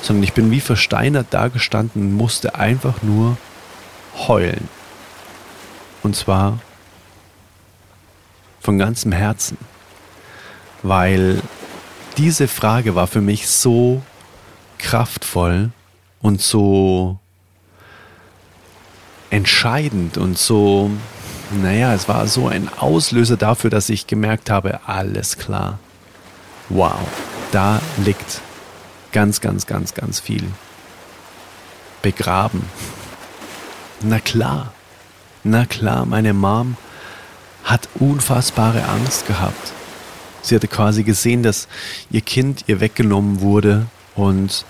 [0.00, 3.36] sondern ich bin wie versteinert dagestanden und musste einfach nur
[4.26, 4.68] heulen.
[6.02, 6.60] Und zwar
[8.60, 9.58] von ganzem Herzen,
[10.82, 11.42] weil
[12.16, 14.02] diese Frage war für mich so
[14.78, 15.70] kraftvoll
[16.20, 17.18] und so
[19.30, 20.90] entscheidend und so,
[21.60, 25.78] naja, es war so ein Auslöser dafür, dass ich gemerkt habe, alles klar.
[26.68, 26.98] Wow,
[27.50, 28.40] da liegt
[29.12, 30.44] ganz, ganz, ganz, ganz viel
[32.00, 32.62] begraben.
[34.00, 34.72] Na klar,
[35.44, 36.76] na klar, meine Mom
[37.64, 39.72] hat unfassbare Angst gehabt.
[40.42, 41.68] Sie hatte quasi gesehen, dass
[42.10, 43.86] ihr Kind ihr weggenommen wurde
[44.16, 44.64] und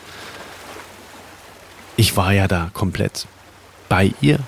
[1.97, 3.27] ich war ja da komplett
[3.89, 4.39] bei ihr.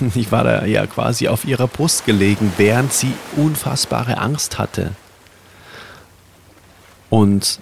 [0.14, 4.92] Ich war da ja quasi auf ihrer Brust gelegen, während sie unfassbare Angst hatte.
[7.10, 7.60] Und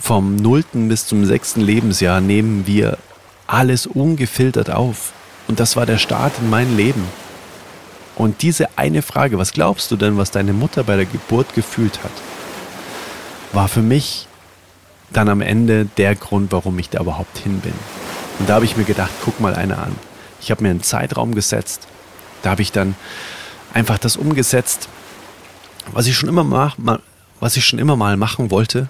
[0.00, 2.98] vom nullten bis zum sechsten Lebensjahr nehmen wir
[3.46, 5.12] alles ungefiltert auf.
[5.48, 7.04] Und das war der Start in mein Leben.
[8.16, 12.02] Und diese eine Frage, was glaubst du denn, was deine Mutter bei der Geburt gefühlt
[12.02, 12.12] hat,
[13.52, 14.28] war für mich
[15.12, 17.74] dann am Ende der Grund, warum ich da überhaupt hin bin.
[18.38, 19.94] Und da habe ich mir gedacht, guck mal eine an.
[20.44, 21.88] Ich habe mir einen Zeitraum gesetzt.
[22.42, 22.96] Da habe ich dann
[23.72, 24.90] einfach das umgesetzt,
[25.92, 26.76] was ich schon immer mach,
[27.40, 28.88] was ich schon immer mal machen wollte,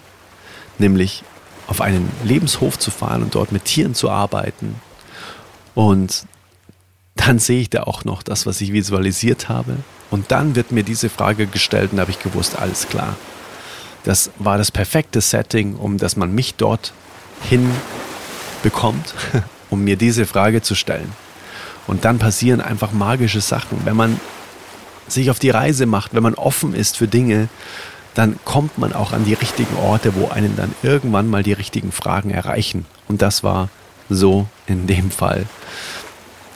[0.79, 1.23] nämlich
[1.69, 4.75] auf einen Lebenshof zu fahren und dort mit Tieren zu arbeiten.
[5.77, 6.27] Und
[7.15, 9.77] dann sehe ich da auch noch das, was ich visualisiert habe.
[10.11, 13.15] Und dann wird mir diese Frage gestellt und da habe ich gewusst, alles klar.
[14.03, 16.93] Das war das perfekte Setting, um dass man mich dort
[17.43, 19.15] hinbekommt,
[19.71, 21.13] um mir diese Frage zu stellen.
[21.87, 23.81] Und dann passieren einfach magische Sachen.
[23.85, 24.21] Wenn man
[25.09, 27.49] sich auf die Reise macht, wenn man offen ist für Dinge,
[28.15, 31.93] dann kommt man auch an die richtigen Orte, wo einen dann irgendwann mal die richtigen
[31.93, 32.87] Fragen erreichen.
[33.09, 33.69] Und das war
[34.09, 35.47] so in dem Fall.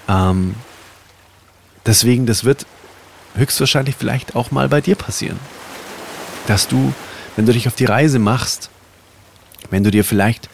[0.09, 0.55] Ähm,
[1.85, 2.65] deswegen, das wird
[3.35, 5.39] höchstwahrscheinlich vielleicht auch mal bei dir passieren.
[6.47, 6.93] Dass du,
[7.37, 8.71] wenn du dich auf die Reise machst,
[9.71, 10.49] wenn du dir vielleicht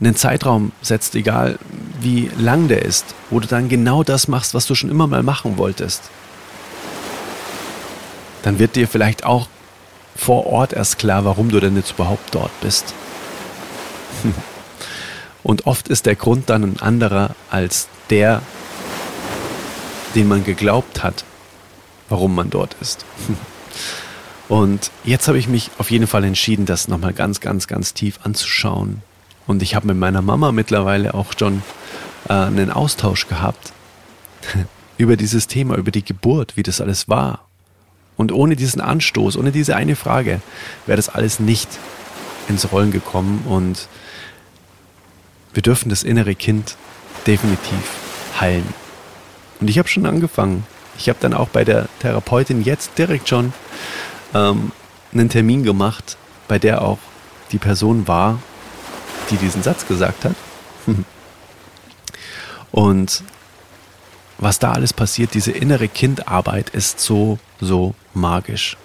[0.00, 1.58] einen Zeitraum setzt, egal
[2.02, 5.22] wie lang der ist, wo du dann genau das machst, was du schon immer mal
[5.22, 6.02] machen wolltest,
[8.42, 9.48] dann wird dir vielleicht auch
[10.16, 12.94] vor Ort erst klar, warum du denn jetzt überhaupt dort bist.
[15.42, 18.42] Und oft ist der Grund dann ein anderer als der,
[20.14, 21.24] den man geglaubt hat,
[22.08, 23.04] warum man dort ist.
[24.48, 28.20] Und jetzt habe ich mich auf jeden Fall entschieden, das nochmal ganz, ganz, ganz tief
[28.22, 29.02] anzuschauen.
[29.46, 31.62] Und ich habe mit meiner Mama mittlerweile auch schon
[32.28, 33.72] äh, einen Austausch gehabt
[34.98, 37.46] über dieses Thema, über die Geburt, wie das alles war.
[38.16, 40.40] Und ohne diesen Anstoß, ohne diese eine Frage,
[40.86, 41.68] wäre das alles nicht
[42.48, 43.44] ins Rollen gekommen.
[43.48, 43.88] Und
[45.54, 46.76] wir dürfen das innere Kind
[47.26, 47.82] definitiv
[48.40, 48.66] heilen.
[49.60, 50.64] Und ich habe schon angefangen.
[50.98, 53.52] Ich habe dann auch bei der Therapeutin jetzt direkt schon
[54.34, 54.72] ähm,
[55.12, 56.16] einen Termin gemacht,
[56.48, 56.98] bei der auch
[57.50, 58.38] die Person war,
[59.32, 60.34] die diesen Satz gesagt hat.
[62.70, 63.22] Und
[64.38, 68.76] was da alles passiert, diese innere Kindarbeit ist so, so magisch.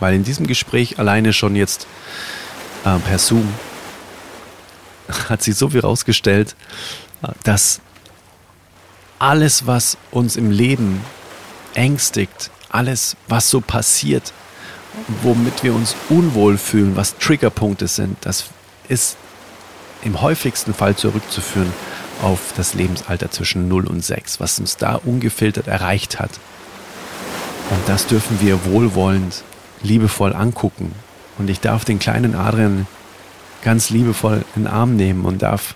[0.00, 1.86] Weil in diesem Gespräch alleine schon jetzt
[2.84, 3.48] äh, per Zoom
[5.28, 6.54] hat sich so viel rausgestellt,
[7.42, 7.80] dass
[9.18, 11.00] alles, was uns im Leben
[11.74, 14.32] ängstigt, alles, was so passiert,
[15.22, 18.46] womit wir uns unwohl fühlen, was Triggerpunkte sind, das
[18.88, 19.16] ist
[20.02, 21.72] im häufigsten Fall zurückzuführen
[22.22, 26.30] auf das Lebensalter zwischen 0 und 6, was uns da ungefiltert erreicht hat.
[27.70, 29.42] Und das dürfen wir wohlwollend,
[29.82, 30.92] liebevoll angucken.
[31.38, 32.86] Und ich darf den kleinen Adrian
[33.62, 35.74] ganz liebevoll in den Arm nehmen und darf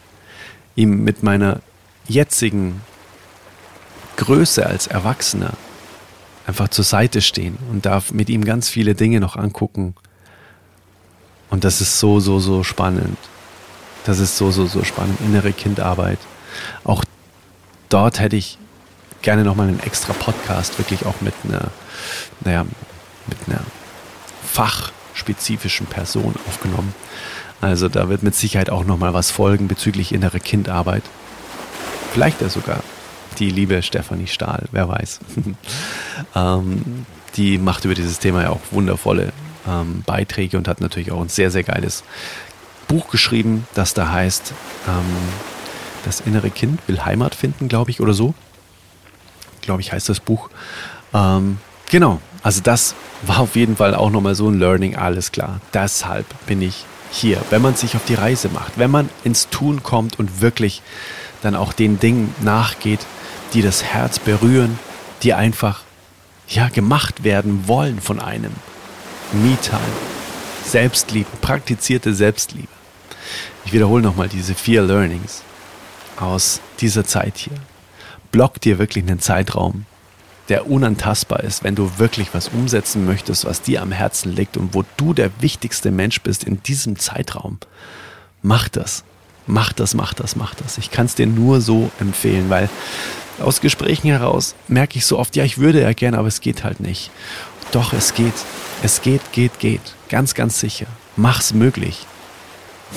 [0.75, 1.61] ihm mit meiner
[2.09, 2.81] jetzigen
[4.17, 5.53] Größe als Erwachsener
[6.47, 9.95] einfach zur Seite stehen und darf mit ihm ganz viele Dinge noch angucken.
[11.51, 13.19] Und das ist so, so, so spannend.
[14.05, 15.21] Das ist so, so, so spannend.
[15.21, 16.19] Innere Kindarbeit.
[16.85, 17.05] Auch
[17.89, 18.59] dort hätte ich
[19.23, 21.69] gerne nochmal einen extra Podcast, wirklich auch mit einer,
[22.41, 22.67] naja,
[23.27, 23.63] mit einer
[24.45, 26.95] fachspezifischen Person aufgenommen.
[27.61, 31.05] Also da wird mit Sicherheit auch nochmal was folgen bezüglich innere Kindarbeit.
[32.13, 32.81] Vielleicht ja sogar
[33.39, 35.21] die liebe Stefanie Stahl, wer weiß.
[36.35, 39.33] ähm, die macht über dieses Thema ja auch wundervolle
[39.67, 42.03] ähm, Beiträge und hat natürlich auch ein sehr, sehr geiles
[42.93, 44.53] Buch geschrieben, das da heißt
[44.87, 45.17] ähm,
[46.05, 48.35] Das innere Kind will Heimat finden, glaube ich, oder so.
[49.63, 50.51] Glaube ich, heißt das Buch.
[51.15, 51.57] Ähm,
[51.91, 55.61] genau, also das war auf jeden Fall auch nochmal so ein Learning, alles klar.
[55.73, 59.83] Deshalb bin ich hier, wenn man sich auf die Reise macht, wenn man ins Tun
[59.83, 60.83] kommt und wirklich
[61.41, 63.01] dann auch den Dingen nachgeht,
[63.55, 64.79] die das Herz berühren,
[65.23, 65.81] die einfach
[66.47, 68.53] ja gemacht werden wollen von einem.
[69.33, 69.81] Me-Time,
[70.67, 72.82] Selbstliebe, praktizierte Selbstliebe.
[73.65, 75.43] Ich wiederhole nochmal diese vier Learnings
[76.17, 77.57] aus dieser Zeit hier.
[78.31, 79.87] Block dir wirklich einen Zeitraum,
[80.49, 84.75] der unantastbar ist, wenn du wirklich was umsetzen möchtest, was dir am Herzen liegt und
[84.75, 87.59] wo du der wichtigste Mensch bist in diesem Zeitraum.
[88.43, 89.05] Mach das.
[89.47, 90.79] Mach das, mach das, mach das.
[90.79, 92.69] Ich kann es dir nur so empfehlen, weil
[93.41, 96.65] aus Gesprächen heraus merke ich so oft, ja, ich würde ja gerne, aber es geht
[96.65, 97.11] halt nicht.
[97.73, 98.35] Doch, es geht.
[98.83, 99.81] Es geht, geht, geht.
[100.09, 100.87] Ganz, ganz sicher.
[101.17, 102.07] Mach's möglich.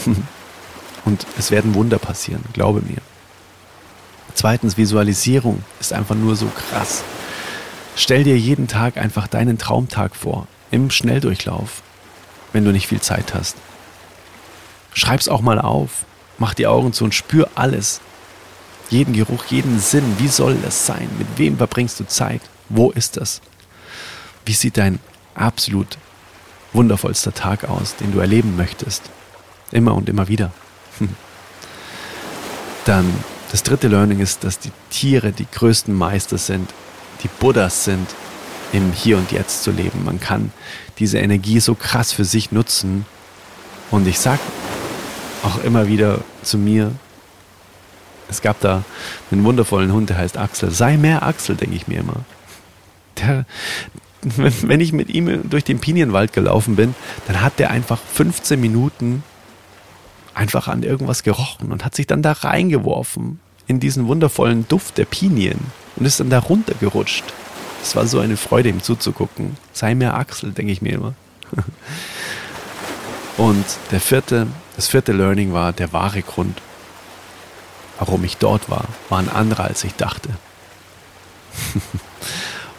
[1.05, 3.01] Und es werden Wunder passieren, glaube mir.
[4.33, 7.03] Zweitens, Visualisierung ist einfach nur so krass.
[7.95, 11.81] Stell dir jeden Tag einfach deinen Traumtag vor, im Schnelldurchlauf,
[12.51, 13.55] wenn du nicht viel Zeit hast.
[14.93, 16.05] Schreib's auch mal auf,
[16.37, 18.01] mach die Augen zu und spür alles,
[18.89, 20.15] jeden Geruch, jeden Sinn.
[20.19, 21.09] Wie soll das sein?
[21.17, 22.41] Mit wem verbringst du Zeit?
[22.69, 23.41] Wo ist das?
[24.45, 24.99] Wie sieht dein
[25.33, 25.97] absolut
[26.73, 29.01] wundervollster Tag aus, den du erleben möchtest?
[29.71, 30.51] Immer und immer wieder.
[32.85, 33.11] Dann
[33.51, 36.69] das dritte Learning ist, dass die Tiere die größten Meister sind,
[37.23, 38.07] die Buddhas sind,
[38.73, 40.03] im Hier und Jetzt zu leben.
[40.03, 40.51] Man kann
[40.99, 43.05] diese Energie so krass für sich nutzen.
[43.91, 44.39] Und ich sag
[45.43, 46.91] auch immer wieder zu mir,
[48.27, 48.83] es gab da
[49.31, 50.71] einen wundervollen Hund, der heißt Axel.
[50.71, 52.25] Sei mehr Axel, denke ich mir immer.
[53.19, 53.45] Der,
[54.21, 56.95] wenn ich mit ihm durch den Pinienwald gelaufen bin,
[57.27, 59.23] dann hat der einfach 15 Minuten
[60.35, 65.05] einfach an irgendwas gerochen und hat sich dann da reingeworfen in diesen wundervollen Duft der
[65.05, 65.59] Pinien
[65.95, 67.23] und ist dann da runtergerutscht.
[67.81, 69.57] Es war so eine Freude, ihm zuzugucken.
[69.71, 71.13] Sei mehr Axel, denke ich mir immer.
[73.37, 76.61] Und der vierte, das vierte Learning war der wahre Grund,
[77.99, 80.29] warum ich dort war, war ein anderer, als ich dachte.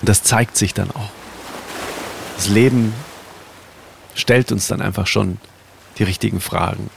[0.01, 1.11] Und das zeigt sich dann auch.
[2.37, 2.95] Das Leben
[4.15, 5.39] stellt uns dann einfach schon
[5.99, 6.91] die richtigen Fragen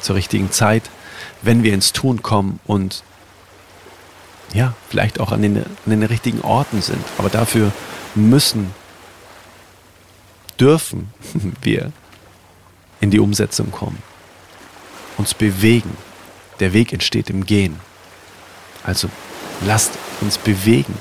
[0.00, 0.90] zur richtigen Zeit,
[1.42, 3.02] wenn wir ins Tun kommen und
[4.52, 7.04] ja, vielleicht auch an den, an den richtigen Orten sind.
[7.18, 7.72] Aber dafür
[8.14, 8.72] müssen,
[10.58, 11.12] dürfen
[11.62, 11.92] wir
[13.00, 14.02] in die Umsetzung kommen,
[15.16, 15.96] uns bewegen
[16.60, 17.78] Der Weg entsteht im Gehen.
[18.82, 19.08] Also
[19.64, 20.94] lasst uns bewegen.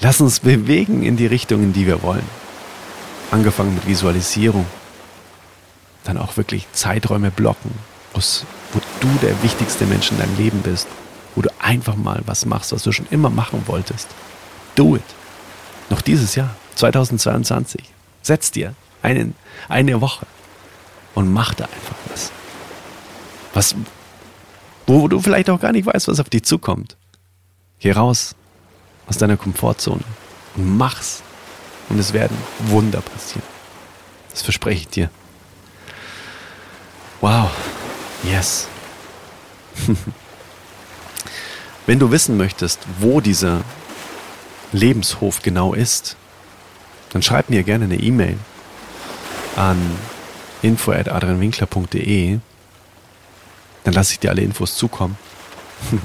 [0.00, 2.24] Lass uns bewegen in die Richtung, in die wir wollen.
[3.30, 4.66] Angefangen mit Visualisierung.
[6.06, 7.72] Dann auch wirklich Zeiträume blocken,
[8.14, 10.86] wo du der wichtigste Mensch in deinem Leben bist.
[11.34, 14.08] Wo du einfach mal was machst, was du schon immer machen wolltest.
[14.76, 15.02] Do it.
[15.90, 17.82] Noch dieses Jahr, 2022.
[18.22, 19.34] Setz dir einen,
[19.68, 20.26] eine Woche
[21.14, 22.30] und mach da einfach was.
[23.52, 23.74] Was,
[24.86, 26.96] wo du vielleicht auch gar nicht weißt, was auf dich zukommt.
[27.80, 28.36] Geh raus
[29.08, 30.02] aus deiner Komfortzone
[30.54, 31.22] und mach's.
[31.88, 32.36] Und es werden
[32.68, 33.46] Wunder passieren.
[34.30, 35.10] Das verspreche ich dir.
[37.20, 37.50] Wow.
[38.24, 38.68] Yes.
[41.86, 43.62] Wenn du wissen möchtest, wo dieser
[44.72, 46.16] Lebenshof genau ist,
[47.10, 48.36] dann schreib mir gerne eine E-Mail
[49.54, 49.78] an
[50.62, 52.38] info.adrianwinkler.de.
[53.84, 55.16] Dann lasse ich dir alle Infos zukommen.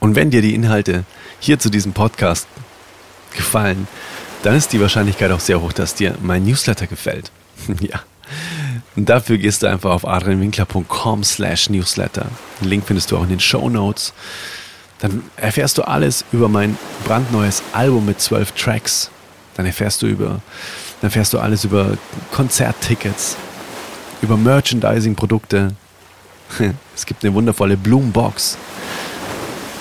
[0.00, 1.04] Und wenn dir die Inhalte
[1.40, 2.46] hier zu diesem Podcast
[3.34, 3.88] gefallen,
[4.42, 7.30] dann ist die Wahrscheinlichkeit auch sehr hoch, dass dir mein Newsletter gefällt.
[7.80, 8.02] ja.
[8.94, 12.26] Und dafür gehst du einfach auf adrianwinkler.com slash newsletter.
[12.60, 14.12] Den Link findest du auch in den Show Notes.
[14.98, 19.10] Dann erfährst du alles über mein brandneues Album mit zwölf Tracks.
[19.56, 20.40] Dann erfährst du über,
[21.00, 21.96] dann erfährst du alles über
[22.30, 23.36] Konzerttickets,
[24.20, 25.74] über Merchandising-Produkte.
[26.94, 28.58] Es gibt eine wundervolle Bloombox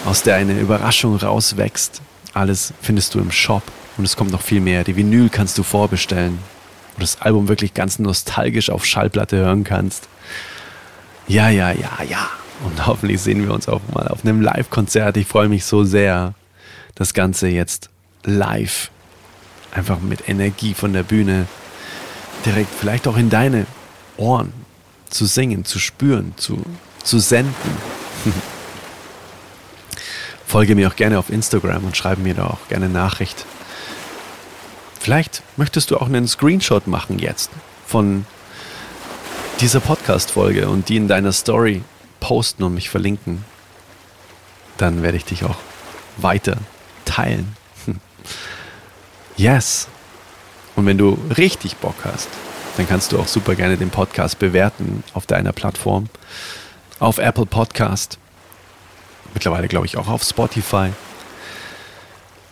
[0.05, 2.01] aus der eine Überraschung rauswächst.
[2.33, 3.63] Alles findest du im Shop
[3.97, 4.85] und es kommt noch viel mehr.
[4.85, 6.39] Die Vinyl kannst du vorbestellen,
[6.93, 10.07] wo du das Album wirklich ganz nostalgisch auf Schallplatte hören kannst.
[11.27, 12.29] Ja, ja, ja, ja.
[12.63, 15.17] Und hoffentlich sehen wir uns auch mal auf einem Live-Konzert.
[15.17, 16.33] Ich freue mich so sehr,
[16.95, 17.89] das Ganze jetzt
[18.23, 18.91] live,
[19.71, 21.47] einfach mit Energie von der Bühne,
[22.45, 23.65] direkt vielleicht auch in deine
[24.17, 24.53] Ohren
[25.09, 26.63] zu singen, zu spüren, zu,
[27.03, 27.53] zu senden.
[30.45, 33.45] Folge mir auch gerne auf Instagram und schreibe mir da auch gerne Nachricht.
[35.01, 37.49] Vielleicht möchtest du auch einen Screenshot machen jetzt
[37.87, 38.27] von
[39.59, 41.81] dieser Podcast-Folge und die in deiner Story
[42.19, 43.43] posten und mich verlinken.
[44.77, 45.57] Dann werde ich dich auch
[46.17, 46.57] weiter
[47.05, 47.55] teilen.
[49.37, 49.87] Yes.
[50.75, 52.29] Und wenn du richtig Bock hast,
[52.77, 56.09] dann kannst du auch super gerne den Podcast bewerten auf deiner Plattform.
[56.99, 58.19] Auf Apple Podcast
[59.33, 60.91] mittlerweile glaube ich auch auf Spotify.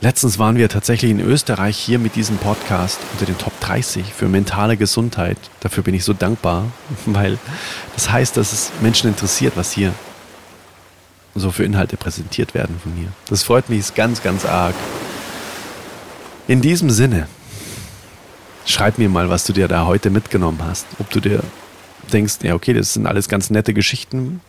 [0.02, 4.30] Letztens waren wir tatsächlich in Österreich hier mit diesem Podcast unter den Top 30 für
[4.30, 5.38] mentale Gesundheit.
[5.60, 6.68] Dafür bin ich so dankbar,
[7.06, 7.38] weil
[7.96, 9.94] das heißt, dass es Menschen interessiert, was hier
[11.36, 13.10] so für Inhalte präsentiert werden von mir.
[13.28, 14.74] Das freut mich ganz, ganz arg.
[16.48, 17.28] In diesem Sinne,
[18.66, 20.88] schreib mir mal, was du dir da heute mitgenommen hast.
[21.00, 21.44] Ob du dir
[22.14, 24.40] denkst, ja, okay, das sind alles ganz nette Geschichten,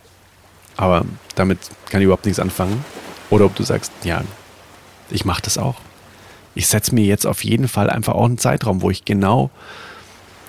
[0.77, 1.03] aber
[1.35, 2.85] damit kann ich überhaupt nichts anfangen.
[3.29, 4.23] Oder ob du sagst, ja,
[5.11, 5.75] ich mache das auch.
[6.55, 9.49] Ich setze mir jetzt auf jeden Fall einfach auch einen Zeitraum, wo ich genau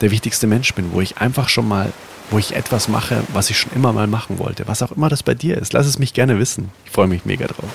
[0.00, 1.92] der wichtigste Mensch bin, wo ich einfach schon mal,
[2.30, 4.66] wo ich etwas mache, was ich schon immer mal machen wollte.
[4.66, 5.72] Was auch immer das bei dir ist.
[5.72, 6.70] Lass es mich gerne wissen.
[6.84, 7.70] Ich freue mich mega drauf.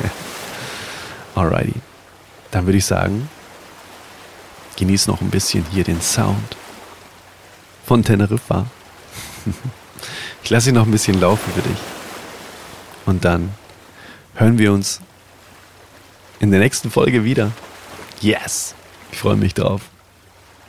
[1.36, 1.74] Alrighty.
[2.50, 3.28] Dann würde ich sagen,
[4.76, 6.56] genieß noch ein bisschen hier den Sound
[7.86, 8.66] von Teneriffa.
[10.42, 11.78] Ich lasse ihn noch ein bisschen laufen für dich.
[13.06, 13.52] Und dann
[14.34, 15.00] hören wir uns
[16.40, 17.52] in der nächsten Folge wieder.
[18.20, 18.74] Yes!
[19.12, 19.82] Ich freue mich drauf.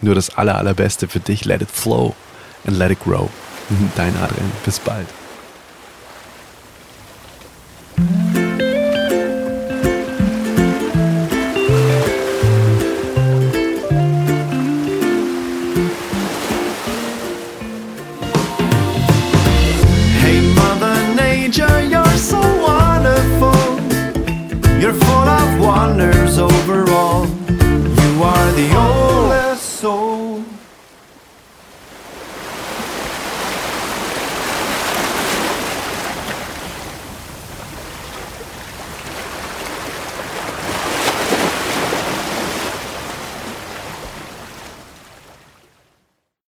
[0.02, 1.46] Nur das aller, allerbeste für dich.
[1.46, 2.16] Let it flow
[2.66, 3.30] and let it grow.
[3.96, 4.52] Dein Adrian.
[4.66, 5.08] Bis bald.